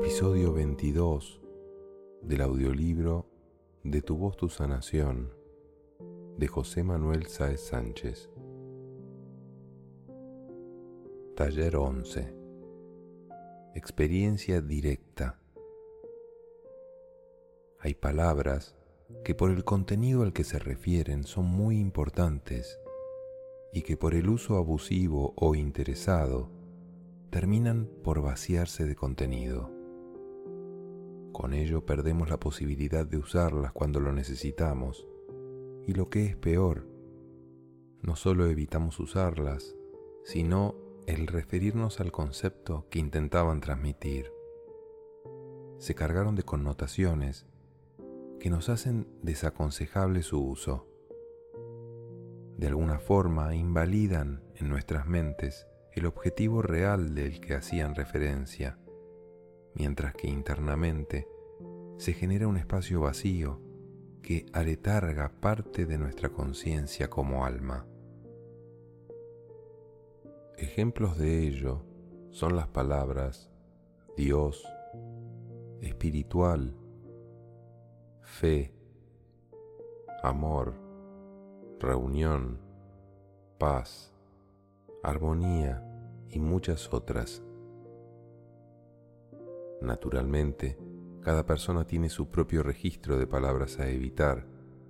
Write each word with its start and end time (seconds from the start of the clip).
Episodio 0.00 0.52
22 0.52 1.40
del 2.22 2.40
audiolibro 2.42 3.26
De 3.82 4.00
tu 4.00 4.16
voz, 4.16 4.36
tu 4.36 4.48
sanación 4.48 5.34
de 6.36 6.46
José 6.46 6.84
Manuel 6.84 7.26
Sáez 7.26 7.62
Sánchez. 7.62 8.30
Taller 11.34 11.74
11. 11.74 12.32
Experiencia 13.74 14.60
directa. 14.60 15.40
Hay 17.80 17.94
palabras 17.94 18.76
que 19.24 19.34
por 19.34 19.50
el 19.50 19.64
contenido 19.64 20.22
al 20.22 20.32
que 20.32 20.44
se 20.44 20.60
refieren 20.60 21.24
son 21.24 21.46
muy 21.46 21.76
importantes 21.80 22.78
y 23.72 23.82
que 23.82 23.96
por 23.96 24.14
el 24.14 24.28
uso 24.28 24.58
abusivo 24.58 25.34
o 25.36 25.56
interesado 25.56 26.52
terminan 27.30 27.90
por 28.04 28.22
vaciarse 28.22 28.84
de 28.84 28.94
contenido. 28.94 29.77
Con 31.38 31.54
ello 31.54 31.86
perdemos 31.86 32.30
la 32.30 32.40
posibilidad 32.40 33.06
de 33.06 33.16
usarlas 33.16 33.70
cuando 33.70 34.00
lo 34.00 34.10
necesitamos 34.12 35.06
y 35.86 35.92
lo 35.92 36.10
que 36.10 36.26
es 36.26 36.34
peor, 36.34 36.88
no 38.02 38.16
solo 38.16 38.46
evitamos 38.46 38.98
usarlas, 38.98 39.76
sino 40.24 40.74
el 41.06 41.28
referirnos 41.28 42.00
al 42.00 42.10
concepto 42.10 42.88
que 42.90 42.98
intentaban 42.98 43.60
transmitir. 43.60 44.32
Se 45.78 45.94
cargaron 45.94 46.34
de 46.34 46.42
connotaciones 46.42 47.46
que 48.40 48.50
nos 48.50 48.68
hacen 48.68 49.06
desaconsejable 49.22 50.24
su 50.24 50.44
uso. 50.44 50.88
De 52.56 52.66
alguna 52.66 52.98
forma 52.98 53.54
invalidan 53.54 54.42
en 54.56 54.68
nuestras 54.68 55.06
mentes 55.06 55.68
el 55.92 56.06
objetivo 56.06 56.62
real 56.62 57.14
del 57.14 57.40
que 57.40 57.54
hacían 57.54 57.94
referencia, 57.94 58.76
mientras 59.78 60.12
que 60.14 60.28
internamente 60.28 61.28
se 61.98 62.12
genera 62.12 62.48
un 62.48 62.56
espacio 62.56 63.00
vacío 63.00 63.60
que 64.22 64.44
aletarga 64.52 65.30
parte 65.40 65.86
de 65.86 65.96
nuestra 65.96 66.30
conciencia 66.30 67.08
como 67.08 67.46
alma. 67.46 67.86
Ejemplos 70.56 71.16
de 71.16 71.46
ello 71.46 71.84
son 72.30 72.56
las 72.56 72.66
palabras 72.66 73.48
Dios, 74.16 74.66
espiritual, 75.80 76.74
fe, 78.22 78.74
amor, 80.24 80.74
reunión, 81.78 82.58
paz, 83.58 84.12
armonía 85.04 85.84
y 86.28 86.40
muchas 86.40 86.92
otras. 86.92 87.44
Naturalmente, 89.80 90.78
cada 91.20 91.46
persona 91.46 91.86
tiene 91.86 92.08
su 92.08 92.30
propio 92.30 92.62
registro 92.62 93.18
de 93.18 93.26
palabras 93.26 93.78
a 93.78 93.88
evitar 93.88 94.46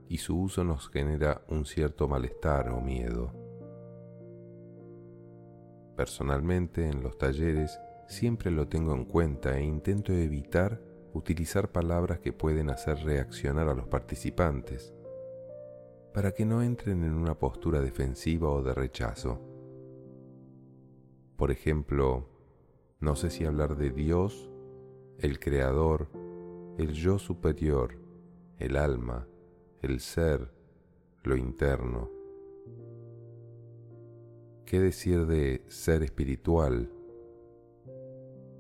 y 0.09 0.19
su 0.19 0.41
uso 0.41 0.65
nos 0.65 0.89
genera 0.89 1.43
un 1.49 1.67
cierto 1.67 2.09
malestar 2.09 2.71
o 2.71 2.81
miedo. 2.81 3.33
Personalmente, 5.97 6.89
en 6.89 7.03
los 7.03 7.19
talleres 7.19 7.79
siempre 8.07 8.51
lo 8.51 8.69
tengo 8.69 8.95
en 8.95 9.05
cuenta 9.05 9.59
e 9.59 9.65
intento 9.65 10.13
evitar 10.13 10.81
utilizar 11.13 11.73
palabras 11.73 12.21
que 12.21 12.33
pueden 12.33 12.71
hacer 12.71 12.99
reaccionar 12.99 13.69
a 13.69 13.75
los 13.75 13.89
participantes, 13.89 14.95
para 16.15 16.33
que 16.33 16.47
no 16.47 16.63
entren 16.63 17.05
en 17.05 17.15
una 17.15 17.39
postura 17.39 17.81
defensiva 17.81 18.49
o 18.49 18.63
de 18.63 18.75
rechazo. 18.75 19.41
Por 21.37 21.51
ejemplo, 21.51 22.29
no 23.01 23.17
sé 23.17 23.31
si 23.31 23.45
hablar 23.45 23.77
de 23.77 23.91
Dios, 23.91 24.48
el 25.19 25.41
Creador, 25.41 26.09
el 26.79 26.93
yo 26.93 27.19
superior, 27.19 27.99
el 28.59 28.77
alma, 28.77 29.27
el 29.83 29.99
ser, 29.99 30.53
lo 31.25 31.37
interno. 31.37 32.09
¿Qué 34.65 34.79
decir 34.79 35.27
de 35.27 35.65
ser 35.67 36.05
espiritual? 36.05 36.93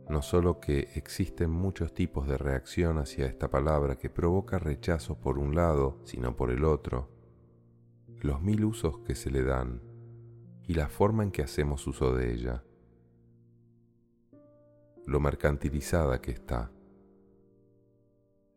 No 0.08 0.20
solo 0.20 0.58
que 0.58 0.88
existen 0.94 1.50
muchos 1.50 1.94
tipos 1.94 2.26
de 2.26 2.36
reacción 2.36 2.98
hacia 2.98 3.26
esta 3.26 3.48
palabra 3.48 3.96
que 3.96 4.10
provoca 4.10 4.58
rechazo 4.58 5.20
por 5.20 5.38
un 5.38 5.54
lado, 5.54 6.00
sino 6.02 6.34
por 6.34 6.50
el 6.50 6.64
otro, 6.64 7.08
los 8.20 8.42
mil 8.42 8.64
usos 8.64 8.98
que 9.00 9.14
se 9.14 9.30
le 9.30 9.44
dan 9.44 9.80
y 10.66 10.74
la 10.74 10.88
forma 10.88 11.22
en 11.22 11.30
que 11.30 11.42
hacemos 11.42 11.86
uso 11.86 12.16
de 12.16 12.32
ella, 12.32 12.64
lo 15.08 15.20
mercantilizada 15.20 16.20
que 16.20 16.32
está. 16.32 16.70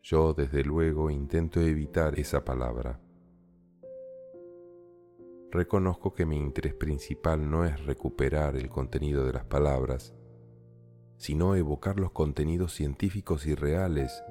Yo 0.02 0.34
desde 0.34 0.66
luego 0.66 1.10
intento 1.10 1.62
evitar 1.62 2.20
esa 2.20 2.44
palabra. 2.44 3.00
Reconozco 5.50 6.14
que 6.14 6.26
mi 6.26 6.36
interés 6.36 6.74
principal 6.74 7.50
no 7.50 7.64
es 7.64 7.86
recuperar 7.86 8.58
el 8.58 8.70
contenido 8.70 9.26
de 9.26 9.32
las 9.32 9.46
palabras, 9.46 10.14
sino 11.16 11.56
evocar 11.56 11.98
los 11.98 12.12
contenidos 12.12 12.74
científicos 12.74 13.46
y 13.46 13.56
reales 13.56 14.22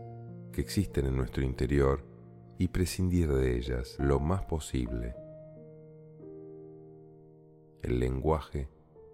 que 0.53 0.61
existen 0.61 1.07
en 1.07 1.17
nuestro 1.17 1.43
interior 1.43 2.05
y 2.59 2.69
prescindir 2.69 3.33
de 3.33 3.57
ellas 3.57 3.97
lo 3.99 4.21
más 4.21 4.43
posible. 4.43 5.15
El 7.81 7.99
lenguaje 7.99 8.69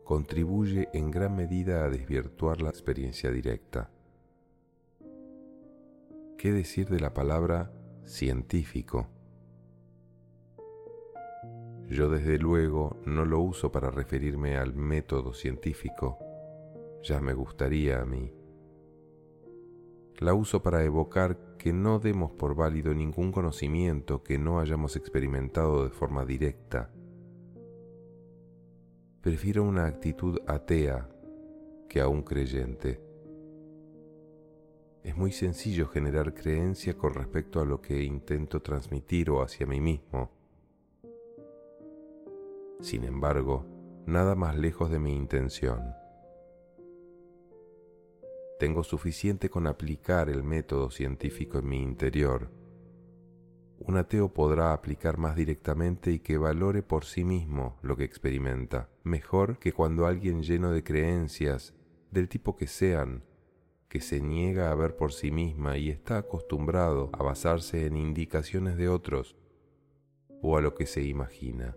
contribuye 0.07 0.89
en 0.93 1.11
gran 1.11 1.35
medida 1.35 1.85
a 1.85 1.91
desvirtuar 1.91 2.63
la 2.63 2.71
experiencia 2.71 3.29
directa. 3.33 3.91
¿Qué 6.39 6.53
decir 6.53 6.89
de 6.89 7.01
la 7.01 7.13
palabra 7.13 7.73
científico? 8.05 9.09
Yo 11.89 12.09
desde 12.09 12.39
luego 12.39 13.01
no 13.05 13.25
lo 13.25 13.41
uso 13.41 13.73
para 13.73 13.91
referirme 13.91 14.57
al 14.57 14.77
método 14.77 15.35
científico, 15.35 16.19
ya 17.03 17.21
me 17.21 17.35
gustaría 17.35 18.01
a 18.01 18.05
mí. 18.05 18.33
La 20.19 20.35
uso 20.35 20.63
para 20.63 20.85
evocar 20.85 21.57
que 21.59 21.73
no 21.73 21.99
demos 21.99 22.31
por 22.31 22.55
válido 22.55 22.95
ningún 22.95 23.33
conocimiento 23.33 24.23
que 24.23 24.39
no 24.39 24.61
hayamos 24.61 24.95
experimentado 24.95 25.83
de 25.83 25.91
forma 25.91 26.25
directa. 26.25 26.93
Prefiero 29.27 29.65
una 29.65 29.87
actitud 29.87 30.39
atea 30.47 31.09
que 31.89 32.01
a 32.01 32.07
un 32.07 32.23
creyente. 32.23 33.01
Es 35.03 35.17
muy 35.17 35.33
sencillo 35.33 35.89
generar 35.89 36.33
creencia 36.33 36.97
con 36.97 37.13
respecto 37.13 37.61
a 37.61 37.65
lo 37.65 37.83
que 37.83 38.05
intento 38.05 38.63
transmitir 38.63 39.31
o 39.31 39.43
hacia 39.43 39.67
mí 39.67 39.81
mismo. 39.81 40.31
Sin 42.79 43.03
embargo, 43.03 43.67
nada 44.07 44.37
más 44.37 44.57
lejos 44.57 44.93
de 44.93 45.01
mi 45.01 45.17
intención. 45.17 45.83
Tengo 48.61 48.85
suficiente 48.85 49.51
con 49.51 49.67
aplicar 49.67 50.31
el 50.31 50.45
método 50.45 50.89
científico 50.89 51.59
en 51.59 51.69
mi 51.69 51.83
interior. 51.83 52.49
Un 53.79 53.97
ateo 53.97 54.33
podrá 54.33 54.73
aplicar 54.73 55.19
más 55.19 55.37
directamente 55.37 56.11
y 56.11 56.19
que 56.19 56.39
valore 56.39 56.83
por 56.83 57.05
sí 57.05 57.25
mismo 57.25 57.79
lo 57.83 57.97
que 57.97 58.05
experimenta, 58.05 58.89
mejor 59.05 59.59
que 59.59 59.73
cuando 59.73 60.07
alguien 60.07 60.43
lleno 60.43 60.71
de 60.71 60.83
creencias, 60.83 61.75
del 62.11 62.29
tipo 62.29 62.57
que 62.57 62.67
sean, 62.67 63.23
que 63.89 64.01
se 64.01 64.21
niega 64.21 64.71
a 64.71 64.75
ver 64.75 64.97
por 64.97 65.13
sí 65.13 65.31
misma 65.31 65.77
y 65.77 65.91
está 65.91 66.19
acostumbrado 66.19 67.11
a 67.13 67.23
basarse 67.23 67.87
en 67.87 67.97
indicaciones 67.97 68.77
de 68.77 68.89
otros 68.89 69.37
o 70.43 70.57
a 70.57 70.61
lo 70.61 70.75
que 70.75 70.87
se 70.87 71.03
imagina. 71.03 71.77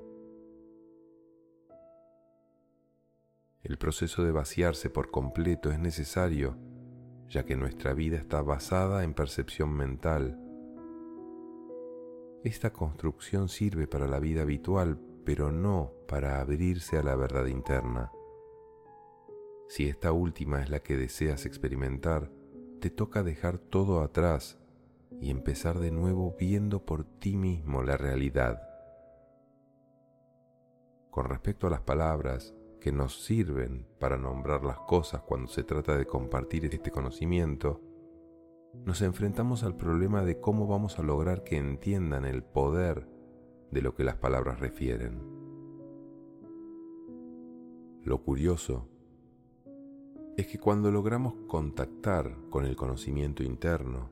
El 3.61 3.77
proceso 3.77 4.23
de 4.23 4.31
vaciarse 4.31 4.89
por 4.89 5.11
completo 5.11 5.69
es 5.71 5.79
necesario 5.79 6.57
ya 7.29 7.45
que 7.45 7.55
nuestra 7.55 7.93
vida 7.93 8.17
está 8.17 8.41
basada 8.41 9.03
en 9.03 9.13
percepción 9.13 9.71
mental. 9.71 10.39
Esta 12.43 12.71
construcción 12.71 13.49
sirve 13.49 13.87
para 13.87 14.07
la 14.07 14.19
vida 14.19 14.43
habitual, 14.43 14.97
pero 15.25 15.51
no 15.51 15.91
para 16.07 16.39
abrirse 16.39 16.97
a 16.97 17.03
la 17.03 17.15
verdad 17.15 17.47
interna. 17.47 18.11
Si 19.67 19.87
esta 19.87 20.13
última 20.13 20.61
es 20.61 20.69
la 20.69 20.79
que 20.79 20.95
deseas 20.95 21.45
experimentar, 21.45 22.31
te 22.79 22.89
toca 22.89 23.23
dejar 23.23 23.57
todo 23.57 24.01
atrás 24.01 24.57
y 25.19 25.31
empezar 25.31 25.79
de 25.79 25.91
nuevo 25.91 26.35
viendo 26.39 26.85
por 26.85 27.03
ti 27.03 27.35
mismo 27.35 27.83
la 27.83 27.97
realidad. 27.97 28.63
Con 31.11 31.25
respecto 31.25 31.67
a 31.67 31.69
las 31.69 31.81
palabras, 31.81 32.55
que 32.79 32.93
nos 32.93 33.25
sirven 33.25 33.85
para 33.99 34.17
nombrar 34.17 34.63
las 34.63 34.79
cosas 34.79 35.21
cuando 35.23 35.49
se 35.49 35.63
trata 35.63 35.97
de 35.97 36.05
compartir 36.05 36.65
este 36.65 36.89
conocimiento, 36.89 37.81
nos 38.85 39.01
enfrentamos 39.01 39.63
al 39.63 39.75
problema 39.75 40.23
de 40.23 40.39
cómo 40.39 40.67
vamos 40.67 40.99
a 40.99 41.03
lograr 41.03 41.43
que 41.43 41.57
entiendan 41.57 42.25
el 42.25 42.43
poder 42.43 43.07
de 43.71 43.81
lo 43.81 43.95
que 43.95 44.03
las 44.03 44.15
palabras 44.15 44.59
refieren. 44.59 45.21
Lo 48.03 48.23
curioso 48.23 48.87
es 50.37 50.47
que 50.47 50.57
cuando 50.57 50.91
logramos 50.91 51.33
contactar 51.47 52.35
con 52.49 52.65
el 52.65 52.75
conocimiento 52.75 53.43
interno, 53.43 54.09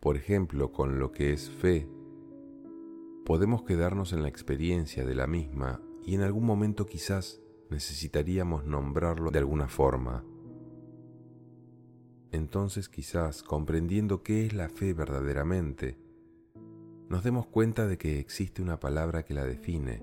por 0.00 0.16
ejemplo 0.16 0.72
con 0.72 0.98
lo 0.98 1.12
que 1.12 1.32
es 1.32 1.50
fe, 1.50 1.88
podemos 3.24 3.62
quedarnos 3.64 4.12
en 4.12 4.22
la 4.22 4.28
experiencia 4.28 5.04
de 5.04 5.14
la 5.14 5.26
misma 5.26 5.82
y 6.04 6.14
en 6.14 6.22
algún 6.22 6.44
momento 6.44 6.86
quizás 6.86 7.42
necesitaríamos 7.70 8.64
nombrarlo 8.64 9.30
de 9.30 9.40
alguna 9.40 9.68
forma. 9.68 10.24
Entonces 12.32 12.88
quizás, 12.88 13.42
comprendiendo 13.42 14.22
qué 14.22 14.46
es 14.46 14.52
la 14.52 14.68
fe 14.68 14.92
verdaderamente, 14.92 15.96
nos 17.08 17.22
demos 17.22 17.46
cuenta 17.46 17.86
de 17.86 17.98
que 17.98 18.18
existe 18.18 18.62
una 18.62 18.80
palabra 18.80 19.24
que 19.24 19.34
la 19.34 19.44
define. 19.44 20.02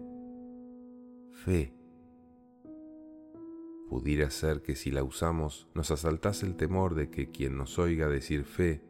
Fe. 1.31 1.74
Pudiera 3.90 4.30
ser 4.30 4.62
que 4.62 4.75
si 4.75 4.90
la 4.90 5.04
usamos 5.04 5.68
nos 5.74 5.92
asaltase 5.92 6.46
el 6.46 6.56
temor 6.56 6.96
de 6.96 7.10
que 7.10 7.30
quien 7.30 7.58
nos 7.58 7.78
oiga 7.78 8.08
decir 8.08 8.46
fe, 8.46 8.81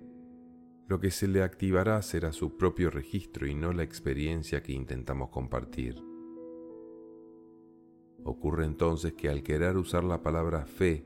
lo 0.87 0.99
que 0.99 1.11
se 1.11 1.27
le 1.27 1.41
activará 1.41 2.01
será 2.01 2.31
su 2.31 2.55
propio 2.55 2.89
registro 2.89 3.47
y 3.47 3.55
no 3.55 3.73
la 3.73 3.83
experiencia 3.83 4.61
que 4.61 4.73
intentamos 4.73 5.29
compartir. 5.29 5.95
Ocurre 8.23 8.65
entonces 8.65 9.13
que 9.13 9.29
al 9.29 9.43
querer 9.43 9.75
usar 9.77 10.03
la 10.03 10.21
palabra 10.21 10.65
fe, 10.65 11.05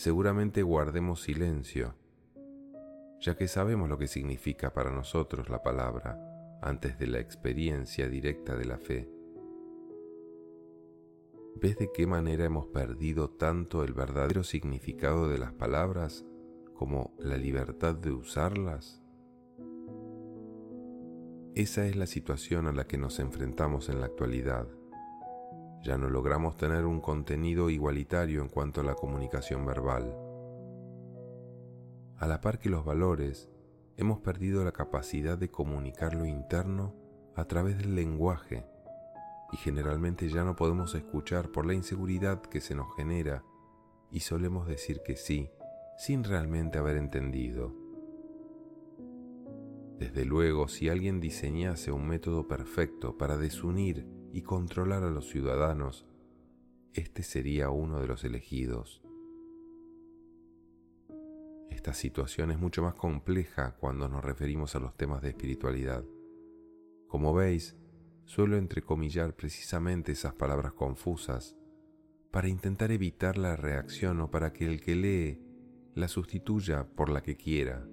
seguramente 0.00 0.62
guardemos 0.62 1.20
silencio, 1.20 1.94
ya 3.20 3.36
que 3.36 3.46
sabemos 3.48 3.86
lo 3.86 3.98
que 3.98 4.06
significa 4.06 4.72
para 4.72 4.90
nosotros 4.90 5.50
la 5.50 5.62
palabra 5.62 6.18
antes 6.62 6.98
de 6.98 7.06
la 7.06 7.18
experiencia 7.18 8.08
directa 8.08 8.56
de 8.56 8.64
la 8.64 8.78
fe. 8.78 9.10
¿Ves 11.60 11.76
de 11.76 11.90
qué 11.92 12.06
manera 12.06 12.46
hemos 12.46 12.64
perdido 12.68 13.28
tanto 13.28 13.84
el 13.84 13.92
verdadero 13.92 14.42
significado 14.42 15.28
de 15.28 15.36
las 15.36 15.52
palabras 15.52 16.24
como 16.72 17.14
la 17.18 17.36
libertad 17.36 17.94
de 17.94 18.10
usarlas? 18.10 19.02
Esa 21.54 21.86
es 21.86 21.96
la 21.96 22.06
situación 22.06 22.68
a 22.68 22.72
la 22.72 22.86
que 22.86 22.96
nos 22.96 23.18
enfrentamos 23.18 23.90
en 23.90 24.00
la 24.00 24.06
actualidad. 24.06 24.66
Ya 25.82 25.96
no 25.96 26.08
logramos 26.10 26.56
tener 26.56 26.84
un 26.84 27.00
contenido 27.00 27.70
igualitario 27.70 28.42
en 28.42 28.48
cuanto 28.48 28.82
a 28.82 28.84
la 28.84 28.94
comunicación 28.94 29.64
verbal. 29.64 30.14
A 32.18 32.26
la 32.26 32.40
par 32.42 32.58
que 32.58 32.68
los 32.68 32.84
valores, 32.84 33.48
hemos 33.96 34.20
perdido 34.20 34.62
la 34.62 34.72
capacidad 34.72 35.38
de 35.38 35.50
comunicar 35.50 36.14
lo 36.14 36.26
interno 36.26 36.94
a 37.34 37.46
través 37.46 37.78
del 37.78 37.94
lenguaje 37.94 38.66
y 39.52 39.56
generalmente 39.56 40.28
ya 40.28 40.44
no 40.44 40.54
podemos 40.54 40.94
escuchar 40.94 41.50
por 41.50 41.66
la 41.66 41.74
inseguridad 41.74 42.42
que 42.42 42.60
se 42.60 42.74
nos 42.74 42.94
genera 42.94 43.42
y 44.10 44.20
solemos 44.20 44.66
decir 44.66 45.00
que 45.04 45.16
sí 45.16 45.50
sin 45.96 46.24
realmente 46.24 46.78
haber 46.78 46.96
entendido. 46.96 47.74
Desde 49.98 50.24
luego, 50.24 50.66
si 50.68 50.88
alguien 50.88 51.20
diseñase 51.20 51.92
un 51.92 52.06
método 52.06 52.48
perfecto 52.48 53.18
para 53.18 53.36
desunir 53.36 54.06
y 54.32 54.42
controlar 54.42 55.02
a 55.02 55.10
los 55.10 55.28
ciudadanos, 55.28 56.06
este 56.92 57.22
sería 57.22 57.70
uno 57.70 58.00
de 58.00 58.06
los 58.06 58.24
elegidos. 58.24 59.02
Esta 61.70 61.94
situación 61.94 62.50
es 62.50 62.58
mucho 62.58 62.82
más 62.82 62.94
compleja 62.94 63.76
cuando 63.76 64.08
nos 64.08 64.24
referimos 64.24 64.74
a 64.76 64.80
los 64.80 64.96
temas 64.96 65.22
de 65.22 65.30
espiritualidad. 65.30 66.04
Como 67.08 67.32
veis, 67.32 67.76
suelo 68.24 68.56
entrecomillar 68.56 69.34
precisamente 69.34 70.12
esas 70.12 70.34
palabras 70.34 70.72
confusas 70.72 71.56
para 72.30 72.48
intentar 72.48 72.92
evitar 72.92 73.38
la 73.38 73.56
reacción 73.56 74.20
o 74.20 74.30
para 74.30 74.52
que 74.52 74.66
el 74.66 74.80
que 74.80 74.94
lee 74.94 75.40
la 75.94 76.06
sustituya 76.06 76.84
por 76.84 77.08
la 77.08 77.22
que 77.22 77.36
quiera. 77.36 77.86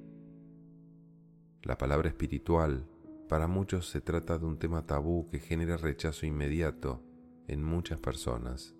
La 1.63 1.77
palabra 1.77 2.09
espiritual 2.09 2.87
para 3.27 3.47
muchos 3.47 3.89
se 3.89 4.01
trata 4.01 4.37
de 4.37 4.45
un 4.45 4.57
tema 4.57 4.85
tabú 4.85 5.27
que 5.29 5.39
genera 5.39 5.77
rechazo 5.77 6.25
inmediato 6.25 7.03
en 7.47 7.63
muchas 7.63 7.99
personas. 7.99 8.75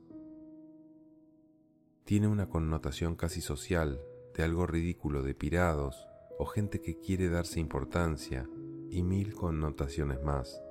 Tiene 2.06 2.28
una 2.28 2.48
connotación 2.48 3.16
casi 3.16 3.42
social 3.42 4.00
de 4.34 4.44
algo 4.44 4.66
ridículo 4.66 5.24
de 5.24 5.36
pirados 5.36 6.08
o 6.40 6.46
gente 6.46 6.80
que 6.80 7.00
quiere 7.00 7.30
darse 7.30 7.60
importancia 7.60 8.48
y 8.90 9.04
mil 9.04 9.34
connotaciones 9.34 10.22
más, 10.24 10.62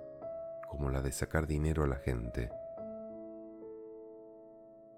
como 0.71 0.91
la 0.91 1.03
de 1.03 1.13
sacar 1.13 1.47
dinero 1.47 1.85
a 1.85 1.87
la 1.87 1.97
gente. 1.97 2.51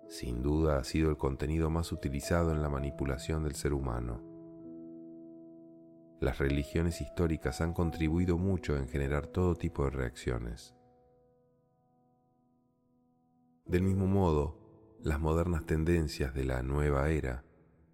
Sin 0.08 0.42
duda 0.42 0.78
ha 0.78 0.84
sido 0.84 1.10
el 1.10 1.16
contenido 1.16 1.70
más 1.70 1.90
utilizado 1.92 2.52
en 2.52 2.62
la 2.62 2.68
manipulación 2.68 3.42
del 3.42 3.54
ser 3.54 3.72
humano. 3.72 4.27
Las 6.20 6.38
religiones 6.38 7.00
históricas 7.00 7.60
han 7.60 7.72
contribuido 7.72 8.38
mucho 8.38 8.76
en 8.76 8.88
generar 8.88 9.28
todo 9.28 9.54
tipo 9.54 9.84
de 9.84 9.90
reacciones. 9.90 10.74
Del 13.66 13.82
mismo 13.82 14.06
modo, 14.06 14.58
las 15.00 15.20
modernas 15.20 15.64
tendencias 15.64 16.34
de 16.34 16.44
la 16.44 16.62
nueva 16.62 17.10
era 17.10 17.44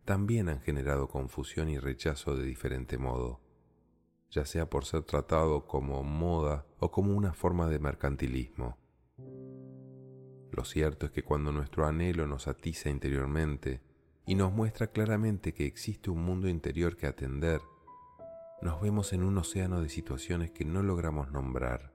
también 0.06 0.48
han 0.48 0.60
generado 0.60 1.08
confusión 1.08 1.68
y 1.68 1.78
rechazo 1.78 2.34
de 2.34 2.44
diferente 2.44 2.96
modo, 2.96 3.42
ya 4.30 4.46
sea 4.46 4.70
por 4.70 4.86
ser 4.86 5.02
tratado 5.02 5.66
como 5.66 6.02
moda 6.02 6.66
o 6.78 6.90
como 6.90 7.14
una 7.14 7.34
forma 7.34 7.68
de 7.68 7.78
mercantilismo. 7.78 8.78
Lo 10.50 10.64
cierto 10.64 11.06
es 11.06 11.12
que 11.12 11.24
cuando 11.24 11.52
nuestro 11.52 11.86
anhelo 11.86 12.26
nos 12.26 12.48
atiza 12.48 12.88
interiormente 12.88 13.82
y 14.24 14.34
nos 14.34 14.50
muestra 14.50 14.86
claramente 14.86 15.52
que 15.52 15.66
existe 15.66 16.10
un 16.10 16.24
mundo 16.24 16.48
interior 16.48 16.96
que 16.96 17.06
atender, 17.06 17.60
nos 18.62 18.80
vemos 18.80 19.12
en 19.12 19.22
un 19.22 19.38
océano 19.38 19.80
de 19.80 19.88
situaciones 19.88 20.50
que 20.50 20.64
no 20.64 20.82
logramos 20.82 21.30
nombrar. 21.30 21.92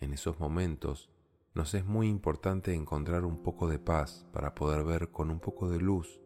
En 0.00 0.12
esos 0.12 0.40
momentos, 0.40 1.10
nos 1.54 1.74
es 1.74 1.84
muy 1.84 2.08
importante 2.08 2.74
encontrar 2.74 3.24
un 3.24 3.42
poco 3.42 3.68
de 3.68 3.78
paz 3.78 4.26
para 4.32 4.54
poder 4.54 4.84
ver 4.84 5.10
con 5.10 5.30
un 5.30 5.40
poco 5.40 5.68
de 5.68 5.78
luz 5.78 6.20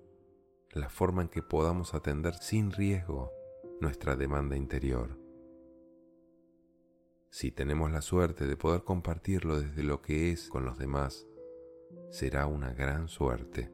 la 0.70 0.90
forma 0.90 1.22
en 1.22 1.28
que 1.28 1.42
podamos 1.42 1.94
atender 1.94 2.34
sin 2.34 2.72
riesgo 2.72 3.32
nuestra 3.80 4.16
demanda 4.16 4.56
interior. 4.56 5.18
Si 7.30 7.50
tenemos 7.50 7.90
la 7.90 8.02
suerte 8.02 8.46
de 8.46 8.56
poder 8.56 8.84
compartirlo 8.84 9.60
desde 9.60 9.82
lo 9.82 10.02
que 10.02 10.30
es 10.30 10.48
con 10.48 10.64
los 10.64 10.78
demás, 10.78 11.26
será 12.10 12.46
una 12.46 12.72
gran 12.72 13.08
suerte. 13.08 13.72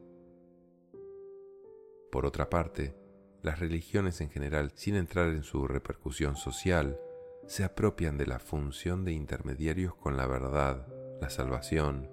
Por 2.11 2.25
otra 2.25 2.49
parte, 2.49 2.95
las 3.41 3.59
religiones 3.59 4.21
en 4.21 4.29
general, 4.29 4.71
sin 4.75 4.95
entrar 4.95 5.29
en 5.29 5.43
su 5.43 5.67
repercusión 5.67 6.35
social, 6.35 6.99
se 7.47 7.63
apropian 7.63 8.17
de 8.17 8.27
la 8.27 8.39
función 8.39 9.03
de 9.03 9.13
intermediarios 9.13 9.95
con 9.95 10.15
la 10.15 10.27
verdad 10.27 10.87
la 11.19 11.29
salvación, 11.29 12.09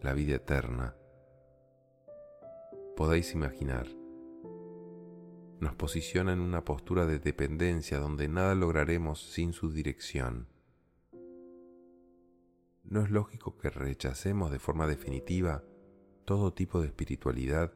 la 0.00 0.12
vida 0.12 0.36
eterna. 0.36 0.96
Podéis 2.96 3.32
imaginar, 3.32 3.86
nos 5.60 5.74
posiciona 5.76 6.32
en 6.32 6.40
una 6.40 6.64
postura 6.64 7.06
de 7.06 7.18
dependencia 7.18 7.98
donde 7.98 8.28
nada 8.28 8.54
lograremos 8.54 9.22
sin 9.22 9.52
su 9.52 9.70
dirección. 9.70 10.48
¿No 12.84 13.02
es 13.02 13.10
lógico 13.10 13.56
que 13.56 13.70
rechacemos 13.70 14.50
de 14.50 14.58
forma 14.58 14.86
definitiva 14.86 15.64
todo 16.24 16.52
tipo 16.52 16.80
de 16.80 16.88
espiritualidad 16.88 17.72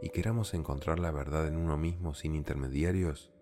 y 0.00 0.10
queramos 0.10 0.54
encontrar 0.54 0.98
la 0.98 1.10
verdad 1.10 1.46
en 1.46 1.56
uno 1.56 1.76
mismo 1.76 2.14
sin 2.14 2.34
intermediarios? 2.34 3.32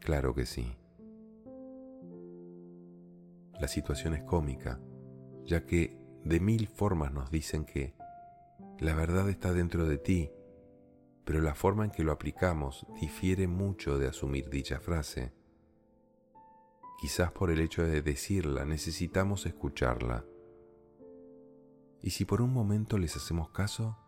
Claro 0.00 0.34
que 0.34 0.46
sí. 0.46 0.76
La 3.60 3.68
situación 3.68 4.14
es 4.14 4.22
cómica, 4.22 4.80
ya 5.44 5.66
que 5.66 5.98
de 6.24 6.40
mil 6.40 6.68
formas 6.68 7.12
nos 7.12 7.30
dicen 7.30 7.64
que 7.64 7.94
la 8.78 8.94
verdad 8.94 9.28
está 9.28 9.52
dentro 9.52 9.86
de 9.86 9.98
ti, 9.98 10.30
pero 11.24 11.40
la 11.40 11.54
forma 11.54 11.84
en 11.84 11.90
que 11.90 12.02
lo 12.02 12.12
aplicamos 12.12 12.86
difiere 13.00 13.46
mucho 13.46 13.98
de 13.98 14.08
asumir 14.08 14.48
dicha 14.48 14.80
frase. 14.80 15.34
Quizás 17.00 17.32
por 17.32 17.50
el 17.50 17.60
hecho 17.60 17.82
de 17.82 18.02
decirla 18.02 18.64
necesitamos 18.64 19.46
escucharla. 19.46 20.24
¿Y 22.02 22.10
si 22.10 22.24
por 22.24 22.40
un 22.40 22.52
momento 22.52 22.96
les 22.96 23.16
hacemos 23.16 23.50
caso? 23.50 23.98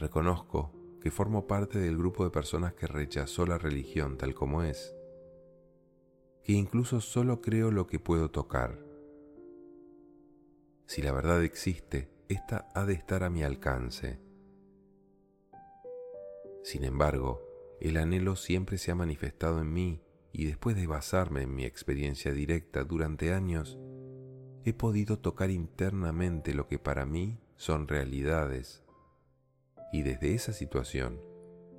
Reconozco 0.00 0.72
que 1.02 1.10
formo 1.10 1.46
parte 1.46 1.78
del 1.78 1.98
grupo 1.98 2.24
de 2.24 2.30
personas 2.30 2.72
que 2.72 2.86
rechazó 2.86 3.44
la 3.44 3.58
religión 3.58 4.16
tal 4.16 4.34
como 4.34 4.62
es 4.62 4.94
que 6.42 6.52
incluso 6.52 7.02
solo 7.02 7.42
creo 7.42 7.70
lo 7.70 7.86
que 7.86 7.98
puedo 7.98 8.30
tocar. 8.30 8.78
Si 10.86 11.02
la 11.02 11.12
verdad 11.12 11.44
existe, 11.44 12.10
ésta 12.28 12.68
ha 12.74 12.86
de 12.86 12.94
estar 12.94 13.22
a 13.24 13.30
mi 13.30 13.42
alcance. 13.42 14.18
Sin 16.64 16.84
embargo, 16.84 17.42
el 17.78 17.98
anhelo 17.98 18.36
siempre 18.36 18.78
se 18.78 18.90
ha 18.90 18.94
manifestado 18.94 19.60
en 19.60 19.70
mí 19.70 20.02
y 20.32 20.46
después 20.46 20.76
de 20.76 20.86
basarme 20.86 21.42
en 21.42 21.54
mi 21.54 21.66
experiencia 21.66 22.32
directa 22.32 22.84
durante 22.84 23.34
años, 23.34 23.78
he 24.64 24.72
podido 24.72 25.18
tocar 25.18 25.50
internamente 25.50 26.54
lo 26.54 26.68
que 26.68 26.78
para 26.78 27.04
mí 27.04 27.38
son 27.56 27.86
realidades. 27.86 28.82
Y 29.92 30.02
desde 30.02 30.34
esa 30.34 30.52
situación 30.52 31.20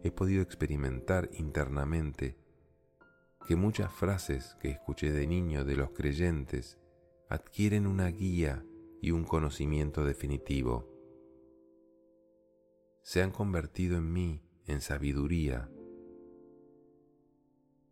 he 0.04 0.12
podido 0.12 0.42
experimentar 0.42 1.30
internamente 1.34 2.38
que 3.48 3.56
muchas 3.56 3.92
frases 3.92 4.56
que 4.60 4.70
escuché 4.70 5.12
de 5.12 5.28
niño 5.28 5.66
de 5.66 5.76
los 5.76 5.92
creyentes 5.92 6.78
adquieren 7.30 7.88
una 7.88 8.08
guía 8.08 8.66
y 9.02 9.12
un 9.12 9.24
conocimiento 9.24 10.06
definitivo. 10.06 10.88
Se 13.02 13.22
han 13.22 13.32
convertido 13.32 13.98
en 13.98 14.12
mí 14.12 14.44
en 14.68 14.82
sabiduría. 14.82 15.70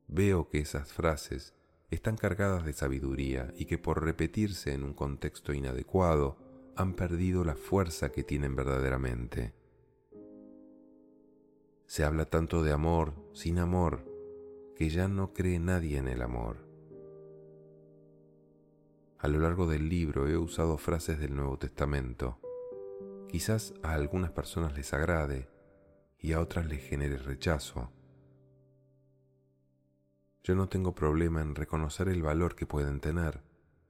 Veo 0.08 0.50
que 0.50 0.60
esas 0.60 0.92
frases 0.92 1.56
están 1.90 2.16
cargadas 2.16 2.64
de 2.64 2.74
sabiduría 2.74 3.52
y 3.56 3.66
que 3.66 3.78
por 3.78 4.04
repetirse 4.04 4.74
en 4.74 4.84
un 4.84 4.94
contexto 4.94 5.54
inadecuado 5.54 6.38
han 6.76 6.94
perdido 6.94 7.44
la 7.44 7.56
fuerza 7.56 8.12
que 8.12 8.24
tienen 8.24 8.56
verdaderamente. 8.56 9.59
Se 11.89 12.03
habla 12.03 12.25
tanto 12.25 12.62
de 12.62 12.72
amor 12.72 13.15
sin 13.34 13.58
amor 13.58 14.05
que 14.75 14.89
ya 14.89 15.08
no 15.08 15.34
cree 15.34 15.58
nadie 15.58 15.98
en 15.98 16.08
el 16.08 16.22
amor. 16.22 16.58
A 19.17 19.27
lo 19.27 19.39
largo 19.39 19.65
del 19.65 19.89
libro 19.89 20.27
he 20.27 20.38
usado 20.38 20.77
frases 20.77 21.17
del 21.17 21.36
Nuevo 21.36 21.58
Testamento. 21.58 22.38
Quizás 23.27 23.74
a 23.81 23.93
algunas 23.93 24.29
personas 24.29 24.77
les 24.77 24.93
agrade 24.93 25.50
y 26.19 26.34
a 26.34 26.41
otras 26.41 26.67
les 26.67 26.84
genere 26.84 27.17
rechazo. 27.17 27.91
Yo 30.43 30.53
no 30.53 30.69
tengo 30.69 30.93
problema 30.93 31.41
en 31.41 31.55
reconocer 31.55 32.08
el 32.08 32.22
valor 32.22 32.55
que 32.55 32.67
pueden 32.67 33.00
tener 33.00 33.41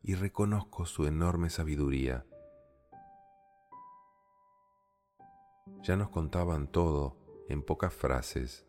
y 0.01 0.15
reconozco 0.15 0.85
su 0.85 1.05
enorme 1.05 1.49
sabiduría. 1.49 2.25
Ya 5.83 5.97
nos 5.97 6.07
contaban 6.07 6.71
todo 6.71 7.18
en 7.49 7.61
pocas 7.63 7.93
frases. 7.93 8.65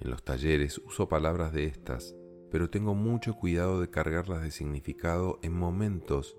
En 0.00 0.10
los 0.10 0.24
talleres 0.24 0.78
uso 0.78 1.08
palabras 1.08 1.52
de 1.52 1.66
estas, 1.66 2.14
pero 2.50 2.70
tengo 2.70 2.94
mucho 2.94 3.34
cuidado 3.34 3.80
de 3.80 3.90
cargarlas 3.90 4.42
de 4.42 4.50
significado 4.50 5.38
en 5.42 5.52
momentos 5.52 6.36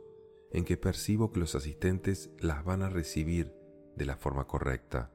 en 0.52 0.64
que 0.64 0.78
percibo 0.78 1.32
que 1.32 1.40
los 1.40 1.54
asistentes 1.54 2.32
las 2.40 2.64
van 2.64 2.82
a 2.82 2.90
recibir 2.90 3.54
de 3.96 4.06
la 4.06 4.16
forma 4.16 4.48
correcta. 4.48 5.12